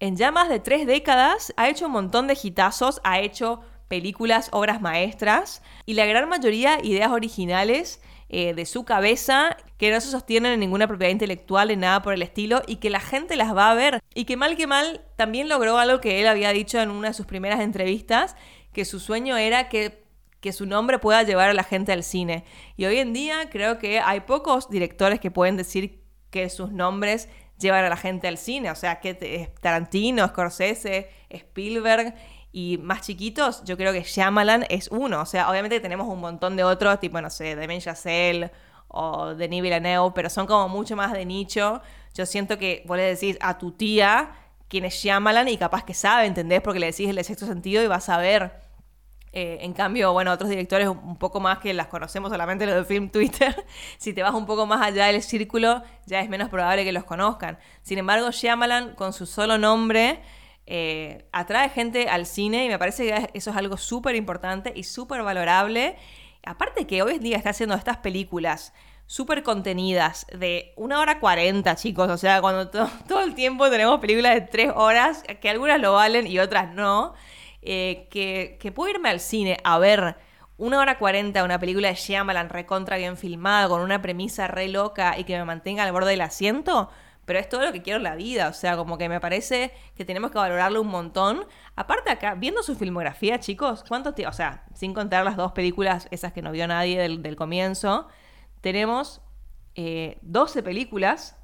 [0.00, 4.48] en ya más de tres décadas ha hecho un montón de hitazos, ha hecho películas,
[4.52, 8.00] obras maestras y la gran mayoría ideas originales
[8.30, 12.12] eh, de su cabeza que no se sostienen en ninguna propiedad intelectual, en nada por
[12.12, 14.00] el estilo y que la gente las va a ver.
[14.14, 17.14] Y que mal que mal también logró algo que él había dicho en una de
[17.14, 18.36] sus primeras entrevistas
[18.78, 20.04] que su sueño era que,
[20.40, 22.44] que su nombre pueda llevar a la gente al cine.
[22.76, 27.28] Y hoy en día creo que hay pocos directores que pueden decir que sus nombres
[27.58, 28.70] llevan a la gente al cine.
[28.70, 32.14] O sea, que Tarantino, Scorsese, Spielberg
[32.52, 35.22] y más chiquitos, yo creo que Shyamalan es uno.
[35.22, 38.52] O sea, obviamente tenemos un montón de otros, tipo, no sé, Damien Chazelle
[38.86, 41.82] o Denis Villeneuve, pero son como mucho más de nicho.
[42.14, 44.30] Yo siento que vos le decís a tu tía
[44.68, 46.60] quién es Shyamalan y capaz que sabe, ¿entendés?
[46.60, 48.67] Porque le decís el sexto sentido y vas a ver.
[49.32, 52.84] Eh, en cambio, bueno, otros directores un poco más que las conocemos solamente los de
[52.84, 53.64] Film Twitter,
[53.98, 57.04] si te vas un poco más allá del círculo, ya es menos probable que los
[57.04, 57.58] conozcan.
[57.82, 60.20] Sin embargo, Shyamalan, con su solo nombre,
[60.66, 64.84] eh, atrae gente al cine y me parece que eso es algo súper importante y
[64.84, 65.96] súper valorable.
[66.44, 68.72] Aparte que hoy en día está haciendo estas películas
[69.06, 72.08] súper contenidas de una hora cuarenta, chicos.
[72.10, 72.68] O sea, cuando
[73.08, 77.14] todo el tiempo tenemos películas de tres horas, que algunas lo valen y otras no.
[77.62, 80.16] Eh, que, puedo irme al cine a ver
[80.58, 85.18] una hora cuarenta una película de Shyamalan recontra bien filmada, con una premisa re loca
[85.18, 86.90] y que me mantenga al borde del asiento,
[87.24, 89.72] pero es todo lo que quiero en la vida, o sea, como que me parece
[89.94, 91.46] que tenemos que valorarlo un montón.
[91.76, 96.32] Aparte acá, viendo su filmografía, chicos, ¿cuántos, o sea, sin contar las dos películas, esas
[96.32, 98.08] que no vio nadie del, comienzo,
[98.60, 99.20] tenemos
[99.76, 101.36] 12 eh, películas,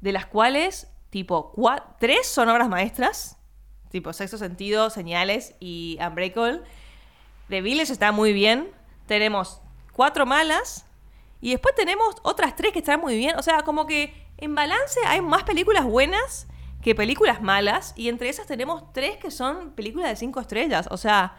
[0.00, 1.54] de las cuales, tipo,
[1.98, 3.39] tres son obras maestras,
[3.90, 6.62] tipo Sexto Sentido, Señales y Unbreakable.
[7.48, 8.70] The Village está muy bien.
[9.06, 9.60] Tenemos
[9.92, 10.86] cuatro malas.
[11.40, 13.36] Y después tenemos otras tres que están muy bien.
[13.36, 16.46] O sea, como que en balance hay más películas buenas
[16.82, 17.92] que películas malas.
[17.96, 20.86] Y entre esas tenemos tres que son películas de cinco estrellas.
[20.90, 21.36] O sea,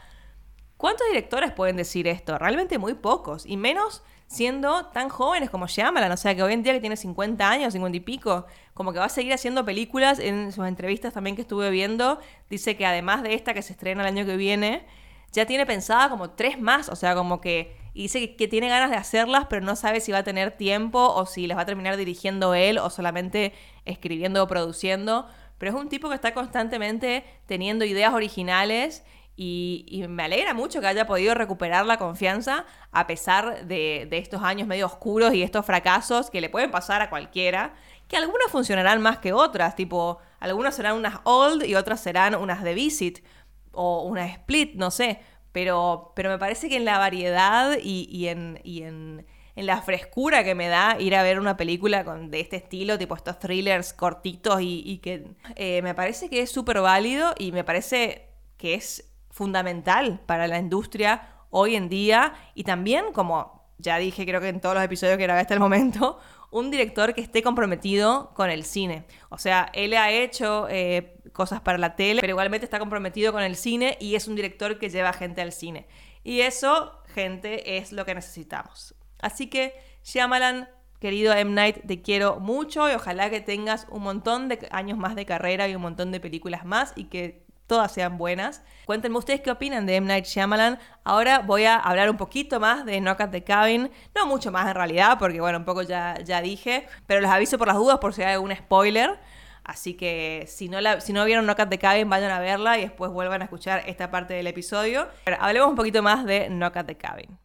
[0.78, 2.38] ¿cuántos directores pueden decir esto?
[2.38, 3.46] Realmente muy pocos.
[3.46, 6.96] Y menos siendo tan jóvenes como Shyamalan, o sea, que hoy en día que tiene
[6.96, 11.14] 50 años, 50 y pico, como que va a seguir haciendo películas, en sus entrevistas
[11.14, 12.18] también que estuve viendo,
[12.50, 14.86] dice que además de esta que se estrena el año que viene,
[15.34, 18.96] ya tiene pensada como tres más, o sea, como que dice que, tiene ganas de
[18.96, 21.98] hacerlas, pero no sabe si va a tener tiempo o si las va a terminar
[21.98, 23.52] dirigiendo él o solamente
[23.84, 25.28] escribiendo o produciendo,
[25.58, 29.04] pero es un tipo que está constantemente teniendo ideas originales
[29.44, 34.68] y, me alegra mucho que haya podido recuperar la confianza a pesar de, estos años
[34.68, 37.74] medio oscuros y estos fracasos que le pueden pasar a cualquiera,
[38.08, 42.62] que algunas funcionarán más que otras, tipo, algunas serán unas old y otras serán unas
[42.62, 43.26] de visit
[43.72, 45.20] o una split, no sé,
[45.52, 49.26] pero, pero me parece que en la variedad y, en, en,
[49.56, 53.40] la frescura que me da ir a ver una película de este estilo, tipo estos
[53.40, 58.28] thrillers cortitos y, que eh, me parece que es súper válido y me parece
[58.58, 64.40] que es fundamental para la industria hoy en día y también, como ya dije creo
[64.40, 66.20] que en todos los episodios que grabé hasta el momento,
[66.52, 69.06] un director que esté comprometido con el cine.
[69.30, 73.42] O sea, él ha hecho eh, cosas para la tele, pero igualmente está comprometido con
[73.42, 75.88] el cine y es un director que lleva gente al cine.
[76.24, 78.96] Y eso, gente, es lo que necesitamos.
[79.20, 79.74] Así que,
[80.04, 80.68] Shyamalan,
[81.00, 81.52] querido M.
[81.52, 85.68] Night, te quiero mucho y ojalá que tengas un montón de años más de carrera
[85.68, 88.66] y un montón de películas más y que todas sean buenas.
[88.86, 90.06] Cuéntenme ustedes qué opinan de M.
[90.06, 90.78] Night Shyamalan.
[91.06, 93.90] Ahora voy a hablar un poquito más de Knock at the Cabin.
[94.14, 96.86] No mucho más en realidad, porque bueno, un poco ya, ya dije.
[97.08, 99.18] Pero les aviso por las dudas por si hay algún spoiler.
[99.64, 102.82] Así que si no, si no vieron Knock at the Cabin, vayan a verla y
[102.82, 105.08] después vuelvan a escuchar esta parte del episodio.
[105.40, 107.40] Hablemos un poquito más de Knock at the Cabin.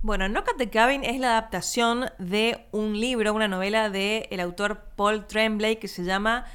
[0.00, 4.40] Bueno, Knock at the Cabin es la adaptación de un libro, una novela del el
[4.40, 6.46] autor Paul Tremblay que se llama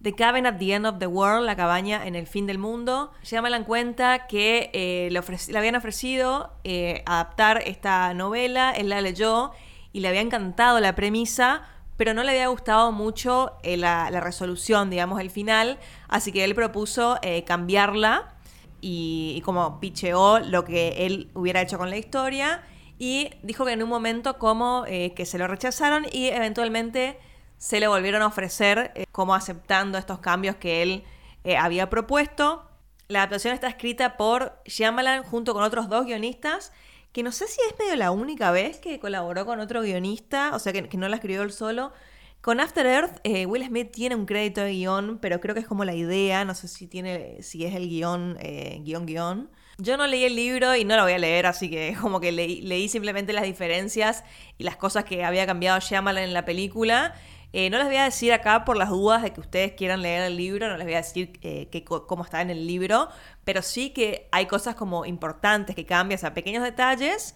[0.00, 3.10] The Cabin at the End of the World, la cabaña en el fin del mundo.
[3.30, 9.50] en cuenta que eh, le, habían ofrecido eh, adaptar esta novela, él la leyó
[9.92, 11.62] y le había encantado la premisa,
[11.96, 16.54] pero no le había gustado mucho eh, la, resolución, digamos, el final, así que él
[16.54, 18.34] propuso cambiarla
[18.80, 22.62] y, y, como picheó lo que él hubiera hecho con la historia
[23.00, 27.18] y dijo que en un momento como que se lo rechazaron y eventualmente
[27.58, 31.04] se le volvieron a ofrecer eh, como aceptando estos cambios que él
[31.44, 32.64] eh, había propuesto.
[33.08, 36.72] La adaptación está escrita por Shyamalan junto con otros dos guionistas,
[37.12, 40.58] que no sé si es medio la única vez que colaboró con otro guionista, o
[40.58, 41.92] sea, que, no la escribió él solo.
[42.40, 45.66] Con After Earth, eh, Will Smith tiene un crédito de guion, pero creo que es
[45.66, 48.38] como la idea, no sé si tiene, si es el guion,
[48.84, 49.50] guion, guion.
[49.78, 52.30] Yo no leí el libro y no lo voy a leer, así que como que
[52.30, 54.22] leí, leí simplemente las diferencias
[54.58, 57.14] y las cosas que había cambiado Shyamalan en la película.
[57.52, 60.22] Eh, no les voy a decir acá por las dudas de que ustedes quieran leer
[60.22, 63.08] el libro, no les voy a decir eh, cómo está en el libro,
[63.44, 67.34] pero sí que hay cosas como importantes que cambian, o sea, pequeños detalles,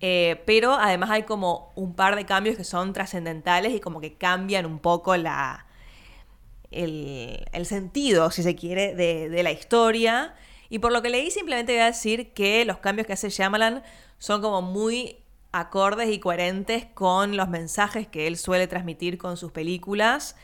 [0.00, 4.14] eh, pero además hay como un par de cambios que son trascendentales y como que
[4.14, 5.66] cambian un poco la,
[6.70, 10.34] el, sentido, si se quiere, de, la historia.
[10.68, 13.82] Y por lo que leí, simplemente voy a decir que los cambios que hace Shyamalan
[14.18, 15.18] son como muy
[15.60, 20.36] acordes y coherentes con los mensajes que él suele transmitir con sus películas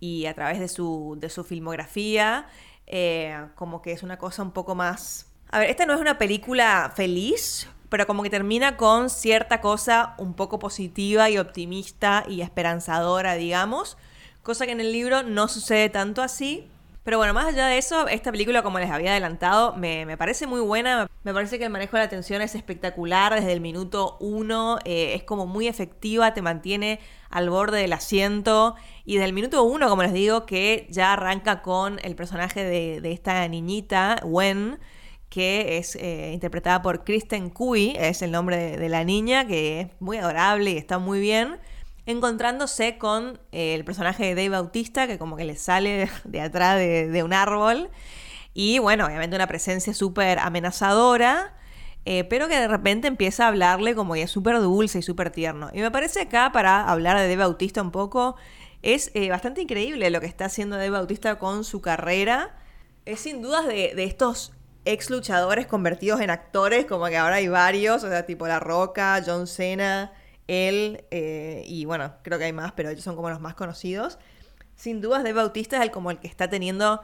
[0.00, 2.46] y a través de su, de su filmografía.
[2.86, 5.26] Eh, como que es una cosa un poco más...
[5.50, 10.14] A ver, esta no es una película feliz, pero como que termina con cierta cosa
[10.18, 13.96] un poco positiva y optimista y esperanzadora, digamos,
[14.42, 16.68] cosa que en el libro no sucede tanto así.
[17.06, 20.60] Pero bueno, más allá de eso, esta película, como les había adelantado, me, parece muy
[20.60, 21.08] buena.
[21.22, 24.80] Me parece que el manejo de la atención es espectacular desde el minuto uno.
[24.84, 26.98] Eh, es como muy efectiva, te mantiene
[27.30, 28.74] al borde del asiento.
[29.04, 33.12] Y desde el minuto uno, como les digo, que ya arranca con el personaje de,
[33.12, 34.80] esta niñita, Wen,
[35.28, 39.88] que es eh, interpretada por Kristen Cui, es el nombre de, la niña, que es
[40.00, 41.60] muy adorable y está muy bien,
[42.06, 46.78] encontrándose con eh, el personaje de Dave Bautista, que como que le sale de, atrás
[46.78, 47.90] de, un árbol,
[48.54, 51.54] y bueno, obviamente una presencia súper amenazadora,
[52.04, 55.70] eh, pero que de repente empieza a hablarle como es súper dulce y súper tierno.
[55.74, 58.36] Y me parece acá, para hablar de Dave Bautista un poco,
[58.82, 62.56] es bastante increíble lo que está haciendo Dave Bautista con su carrera.
[63.04, 64.52] Es sin dudas de, de estos
[64.86, 69.20] ex luchadores convertidos en actores, como que ahora hay varios, o sea, tipo La Roca,
[69.26, 70.12] John Cena,
[70.48, 74.18] él, eh, y bueno, creo que hay más, pero ellos son como los más conocidos.
[74.74, 77.02] Sin dudas, Dave Bautista es el, como el que está teniendo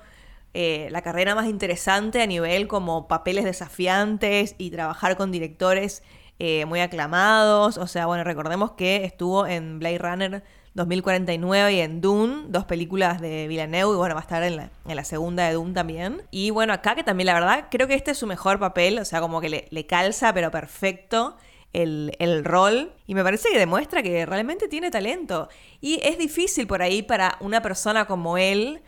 [0.54, 6.02] eh, la carrera más interesante a nivel como papeles desafiantes y trabajar con directores
[6.38, 7.78] eh, muy aclamados.
[7.78, 10.42] O sea, bueno, recordemos que estuvo en Blade Runner
[10.74, 15.04] 2049 y en Dune, dos películas de Villeneuve, y bueno, va a estar en la,
[15.04, 16.22] segunda de Dune también.
[16.30, 19.04] Y bueno, acá que también la verdad, creo que este es su mejor papel, o
[19.04, 21.36] sea, como que le, calza, pero perfecto.
[21.72, 25.48] El, el, rol y me parece que demuestra que realmente tiene talento.
[25.80, 28.82] Y es difícil por ahí para una persona como él,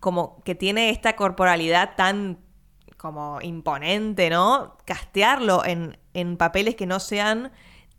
[0.00, 2.38] como que tiene esta corporalidad tan
[2.96, 4.78] como imponente, ¿no?
[4.86, 7.52] Castearlo en, en papeles que no sean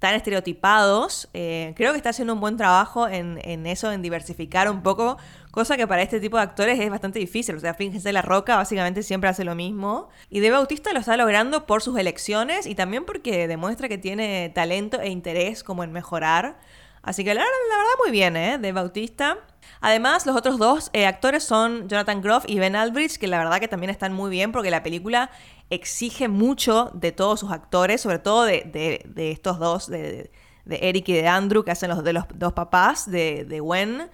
[0.03, 1.29] tan estereotipados.
[1.33, 5.17] Eh, creo que está haciendo un buen trabajo en, eso, en diversificar un poco,
[5.49, 7.55] cosa que para este tipo de actores es bastante difícil.
[7.55, 10.09] O sea, fíjense, La Roca básicamente siempre hace lo mismo.
[10.29, 14.51] Y De Bautista lo está logrando por sus elecciones y también porque demuestra que tiene
[14.53, 16.59] talento e interés como en mejorar.
[17.01, 18.57] Así que la, la verdad muy bien, ¿eh?
[18.57, 19.37] De Bautista.
[19.79, 23.59] Además, los otros dos eh, actores son Jonathan Groff y Ben Aldrich, que la verdad
[23.59, 25.29] que también están muy bien porque la película
[25.73, 30.31] exige mucho de todos sus actores, sobre todo de, estos dos, de,
[30.65, 34.09] Eric y de Andrew, que hacen los de los dos papás de, de Gwen,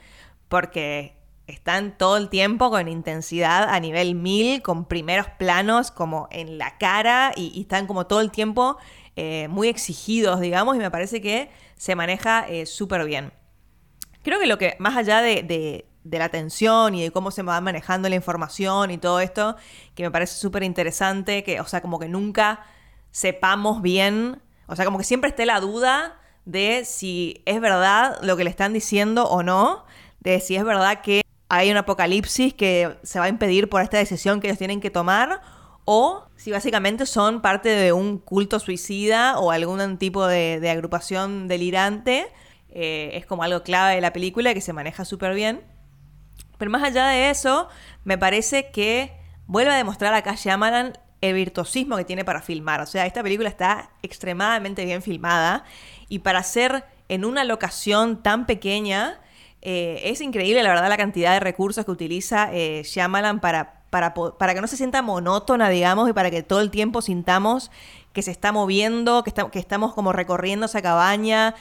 [0.47, 6.57] porque están todo el tiempo con intensidad a nivel mil, con primeros planos como en
[6.57, 8.78] la cara y, están como todo el tiempo
[9.16, 13.34] eh, muy exigidos, digamos, y me parece que se maneja eh, súper bien.
[14.22, 15.86] Creo que lo que, más allá de, de
[16.18, 19.55] la atención y de cómo se va manejando la información y todo esto,
[19.93, 22.66] que me parece súper interesante, que, o sea, como que nunca
[23.12, 28.38] sepamos bien, o sea, como que siempre esté la duda de si es verdad lo
[28.38, 29.86] que le están diciendo o no,
[30.20, 33.97] de si es verdad que hay un apocalipsis que se va a impedir por esta
[33.97, 35.41] decisión que ellos tienen que tomar,
[35.91, 42.28] o si básicamente son parte de un culto suicida o algún tipo de, agrupación delirante.
[42.70, 45.64] Eh, es como algo clave de la película que se maneja súper bien.
[46.60, 47.70] Pero más allá de eso,
[48.03, 52.82] me parece que vuelve a demostrar acá Shyamalan el virtuosismo que tiene para filmar.
[52.82, 55.64] O sea, esta película está extremadamente bien filmada
[56.07, 59.20] y para ser en una locación tan pequeña,
[59.62, 64.14] eh, es increíble la verdad la cantidad de recursos que utiliza eh, Shyamalan para, para,
[64.14, 67.72] para, que no se sienta monótona, digamos, y para que todo el tiempo sintamos
[68.14, 71.55] que se está moviendo, que, que estamos como recorriendo esa cabaña,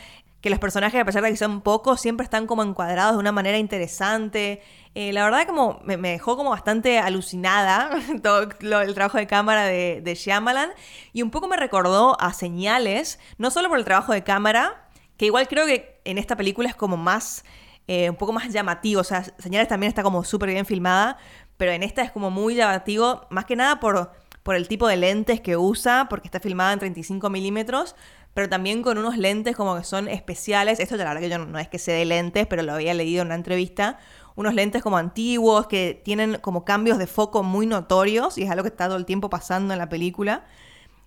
[0.48, 3.32] que los personajes, a pesar de que son pocos, siempre están como encuadrados de una
[3.32, 4.62] manera interesante.
[4.94, 7.90] Eh, la verdad como me, dejó como bastante alucinada
[8.22, 8.48] todo
[8.80, 10.70] el trabajo de cámara de, Shyamalan
[11.12, 14.88] y un poco me recordó a Señales, no solo por el trabajo de cámara,
[15.18, 17.44] que igual creo que en esta película es como más,
[17.86, 21.18] eh, un poco más llamativo, o sea, Señales también está como súper bien filmada,
[21.58, 24.96] pero en esta es como muy llamativo, más que nada por, por el tipo de
[24.96, 27.96] lentes que usa, porque está filmada en 35 milímetros,
[28.38, 30.78] pero también con unos lentes como que son especiales.
[30.78, 33.22] Esto la verdad que yo no, es que sé de lentes, pero lo había leído
[33.22, 33.98] en una entrevista.
[34.36, 38.62] Unos lentes como antiguos que tienen como cambios de foco muy notorios y es algo
[38.62, 40.46] que está todo el tiempo pasando en la película.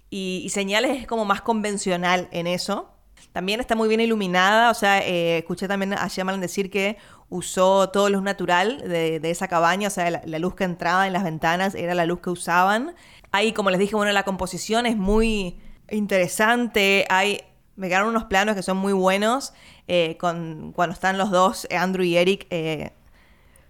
[0.10, 2.90] Y, señales es como más convencional en eso.
[3.32, 6.98] También está muy bien iluminada, o sea, eh, escuché también a Shyamalan decir que
[7.30, 11.14] usó todo luz natural de, esa cabaña, o sea, la, la, luz que entraba en
[11.14, 12.94] las ventanas era la luz que usaban.
[13.32, 15.62] Ahí, como les dije, bueno, la composición es muy,
[15.92, 17.06] interesante.
[17.10, 17.42] Hay,
[17.76, 19.54] me quedaron unos planos que son muy buenos
[19.88, 22.92] eh, con, cuando están los dos, Andrew y Eric, eh,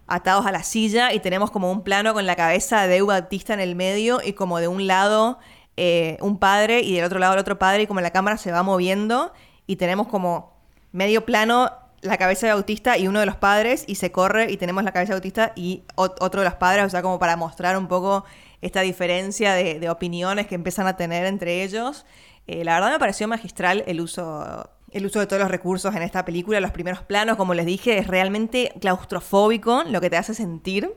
[0.06, 3.54] atados a la silla y tenemos como un plano con la cabeza de Eugene Bautista
[3.54, 5.38] en el medio y como de un lado
[5.76, 8.52] eh, un padre y del otro lado el otro padre y como la cámara se
[8.52, 9.32] va moviendo
[9.66, 10.52] y tenemos como
[10.92, 11.70] medio plano
[12.02, 14.92] la cabeza de Bautista y uno de los padres y se corre y tenemos la
[14.92, 18.24] cabeza de Bautista y otro de los padres, o sea, como para mostrar un poco
[18.62, 22.06] esta diferencia de, opiniones que empiezan a tener entre ellos.
[22.46, 26.02] Eh, la verdad me pareció magistral el uso, el uso de todos los recursos en
[26.02, 26.60] esta película.
[26.60, 30.94] Los primeros planos, como les dije, es realmente claustrofóbico lo que te hace sentir.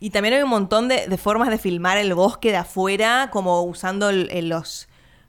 [0.00, 4.12] Y también hay un montón de, formas de filmar el bosque de afuera, como usando
[4.12, 4.87] los,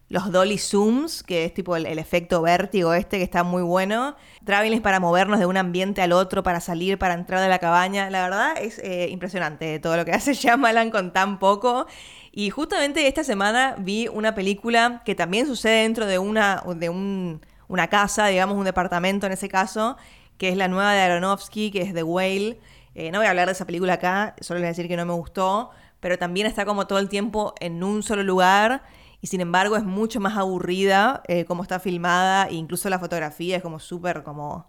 [0.10, 4.16] los dolly zooms, que es tipo el, efecto vértigo este, que está muy bueno.
[4.44, 8.10] Travelings para movernos de un ambiente al otro, para salir, para entrar de la cabaña.
[8.10, 11.86] La verdad es eh, impresionante todo lo que hace Shyamalan con tan poco.
[12.32, 17.88] Y justamente esta semana vi una película que también sucede dentro de una, de una
[17.88, 19.96] casa, digamos un departamento en ese caso,
[20.40, 22.60] que es la nueva de Aronofsky, que es The Whale.
[22.96, 25.06] Eh, no voy a hablar de esa película acá, solo voy a decir que no
[25.06, 28.82] me gustó, pero también está como todo el tiempo en un solo lugar
[29.22, 33.58] y sin embargo es mucho más aburrida eh, como está filmada e incluso la fotografía
[33.58, 34.68] es como súper como,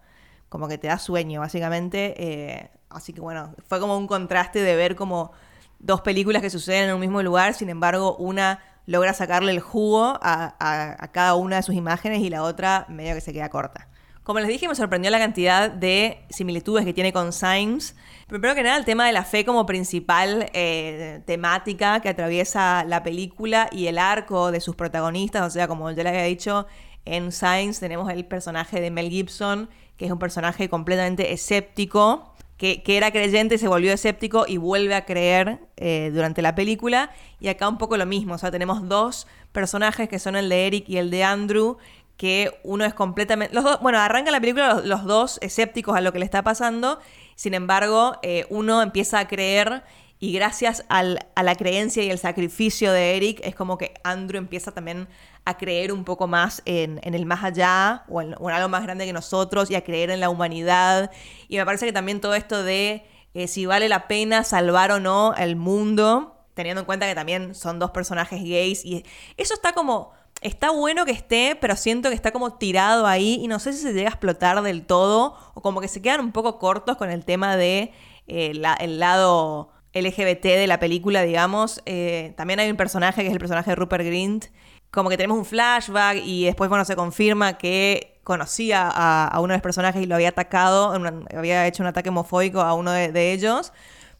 [0.49, 2.15] como que te da sueño básicamente.
[2.19, 5.33] Eh, así que bueno, fue como un contraste de ver como
[5.79, 10.19] dos películas que suceden en un mismo lugar, sin embargo una logra sacarle el jugo
[10.21, 13.90] a, a cada una de sus imágenes y la otra medio que se queda corta.
[14.31, 17.97] Como les dije, me sorprendió la cantidad de similitudes que tiene con Symes.
[18.29, 23.03] Primero que nada, el tema de la fe como principal eh, temática que atraviesa la
[23.03, 25.45] película y el arco de sus protagonistas.
[25.45, 26.69] O sea, como ya les había dicho,
[27.05, 32.83] en Symes tenemos el personaje de Mel Gibson, que es un personaje completamente escéptico, que,
[32.87, 37.11] era creyente, se volvió escéptico y vuelve a creer eh, durante la película.
[37.41, 40.67] Y acá un poco lo mismo, o sea, tenemos dos personajes que son el de
[40.67, 41.79] Eric y el de Andrew,
[42.21, 43.55] que uno es completamente...
[43.55, 47.01] Los dos, bueno, arranca la película los, dos escépticos a lo que le está pasando,
[47.35, 49.83] sin embargo, eh, uno empieza a creer
[50.19, 54.71] y gracias a la creencia y el sacrificio de Eric es como que Andrew empieza
[54.71, 55.09] también
[55.47, 59.15] a creer un poco más en, el más allá o en, algo más grande que
[59.15, 61.11] nosotros y a creer en la humanidad.
[61.49, 63.03] Y me parece que también todo esto de
[63.33, 67.55] eh, si vale la pena salvar o no el mundo, teniendo en cuenta que también
[67.55, 69.07] son dos personajes gays y
[69.39, 73.49] eso está como está bueno que esté, pero siento que está como tirado ahí y
[73.49, 76.33] no sé si se llega a explotar del todo o como que se quedan un
[76.33, 77.93] poco cortos con el tema de
[78.27, 81.83] eh, el lado LGBT de la película, digamos.
[81.87, 84.47] Eh, también hay un personaje que es el personaje de Rupert Grint,
[84.91, 89.55] como que tenemos un flashback y después, bueno, se confirma que conocía a, uno de
[89.55, 90.93] los personajes y lo había atacado,
[91.37, 93.73] había hecho un ataque homofóbico a uno de, de ellos,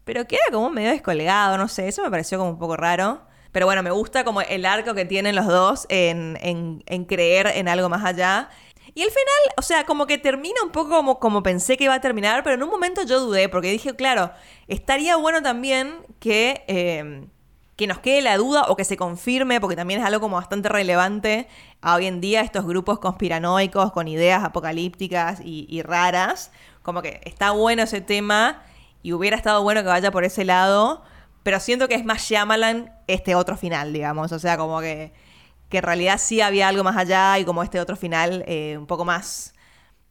[0.03, 3.21] pero queda como medio descolgado, no sé, eso me pareció como un poco raro.
[3.51, 7.67] Pero bueno, me gusta como el arco que tienen los dos en, en, creer en
[7.67, 8.49] algo más allá.
[8.93, 11.93] Y el final, o sea, como que termina un poco como, como pensé que iba
[11.93, 14.31] a terminar, pero en un momento yo dudé, porque dije, claro,
[14.67, 17.29] estaría bueno también que, em,
[17.75, 20.69] que nos quede la duda o que se confirme, porque también es algo como bastante
[20.69, 21.47] relevante
[21.81, 26.51] a hoy en día, estos grupos conspiranoicos con ideas apocalípticas y, y raras.
[26.83, 28.63] Como que está bueno ese tema
[29.03, 31.03] y hubiera estado bueno que vaya por ese lado,
[31.43, 34.31] pero siento que es más Shyamalan este otro final, digamos.
[34.31, 35.13] O sea, como que,
[35.69, 38.87] que en realidad sí había algo más allá y como este otro final eh, un
[38.87, 39.53] poco más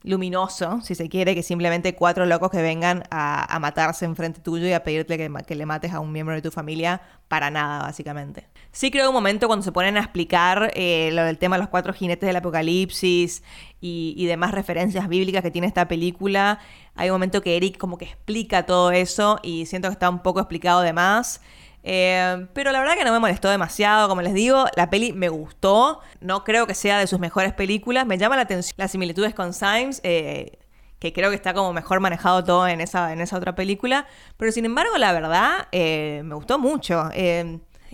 [0.02, 4.72] luminoso, si se quiere, que simplemente cuatro locos que vengan a, matarse enfrente tuyo y
[4.72, 8.48] a pedirte que, le mates a un miembro de tu familia para nada, básicamente.
[8.72, 11.68] Sí creo un momento cuando se ponen a explicar eh, lo del tema de los
[11.68, 13.42] cuatro jinetes del apocalipsis
[13.80, 16.60] y, y, demás referencias bíblicas que tiene esta película,
[16.94, 20.20] hay un momento que Eric como que explica todo eso y siento que está un
[20.20, 21.40] poco explicado de más.
[21.82, 25.28] Eh, pero la verdad que no me molestó demasiado, como les digo, la peli me
[25.28, 29.34] gustó, no creo que sea de sus mejores películas, me llama la atención las similitudes
[29.34, 30.58] con Symes, eh,
[30.98, 34.06] que creo que está como mejor manejado todo en esa, en esa otra película,
[34.36, 37.08] pero sin embargo la verdad eh, me gustó mucho.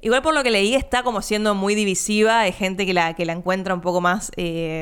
[0.00, 3.24] igual por lo que leí está como siendo muy divisiva, hay gente que la, que
[3.24, 4.32] la encuentra un poco más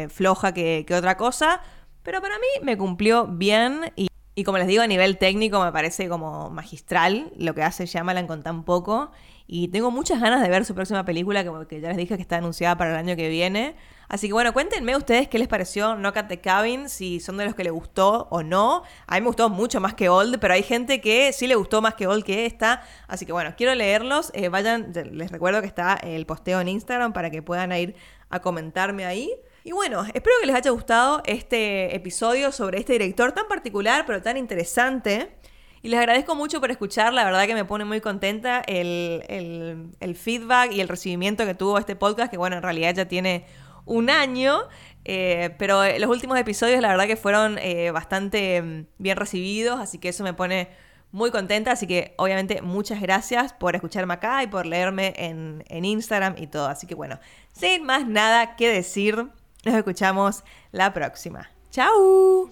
[0.09, 1.61] floja que, que otra cosa,
[2.03, 5.71] pero para mí me cumplió bien y y como les digo, a nivel técnico me
[5.71, 9.13] parece como magistral lo que hace Shyamalan con tan poco.
[9.47, 12.39] Y tengo muchas ganas de ver su próxima película, que, ya les dije que está
[12.39, 13.77] anunciada para el año que viene.
[14.09, 17.45] Así que bueno, cuéntenme ustedes qué les pareció No Cat the Cabin, si son de
[17.45, 18.83] los que les gustó o no.
[19.07, 21.83] A mí me gustó mucho más que Old, pero hay gente que sí le gustó
[21.83, 22.83] más que Old que esta.
[23.07, 24.31] Así que bueno, quiero leerlos.
[24.35, 27.95] Eh, vayan, les recuerdo que está el posteo en Instagram para que puedan ir
[28.31, 29.31] a comentarme ahí.
[29.67, 34.21] Y bueno, espero que les haya gustado este episodio sobre este director tan particular pero
[34.21, 35.35] tan interesante.
[35.81, 40.73] Y les agradezco mucho por escuchar, la verdad que me pone muy contenta el, feedback
[40.73, 43.47] y el recibimiento que tuvo este podcast, que bueno, en realidad ya tiene
[43.87, 44.69] un año,
[45.07, 49.99] eh, pero los últimos episodios la verdad que fueron eh, bastante mm, bien recibidos, así
[49.99, 50.69] que eso me pone
[51.11, 55.85] muy contenta, así que obviamente muchas gracias por escucharme acá y por leerme en, en
[55.85, 56.67] Instagram y todo.
[56.67, 57.19] Así que bueno,
[57.53, 59.31] sin más nada que decir,
[59.65, 61.51] nos escuchamos la próxima.
[61.71, 62.51] ¡Chao!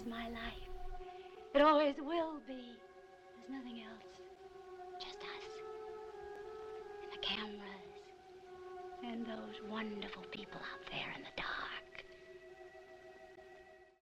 [9.04, 10.21] And those wonderful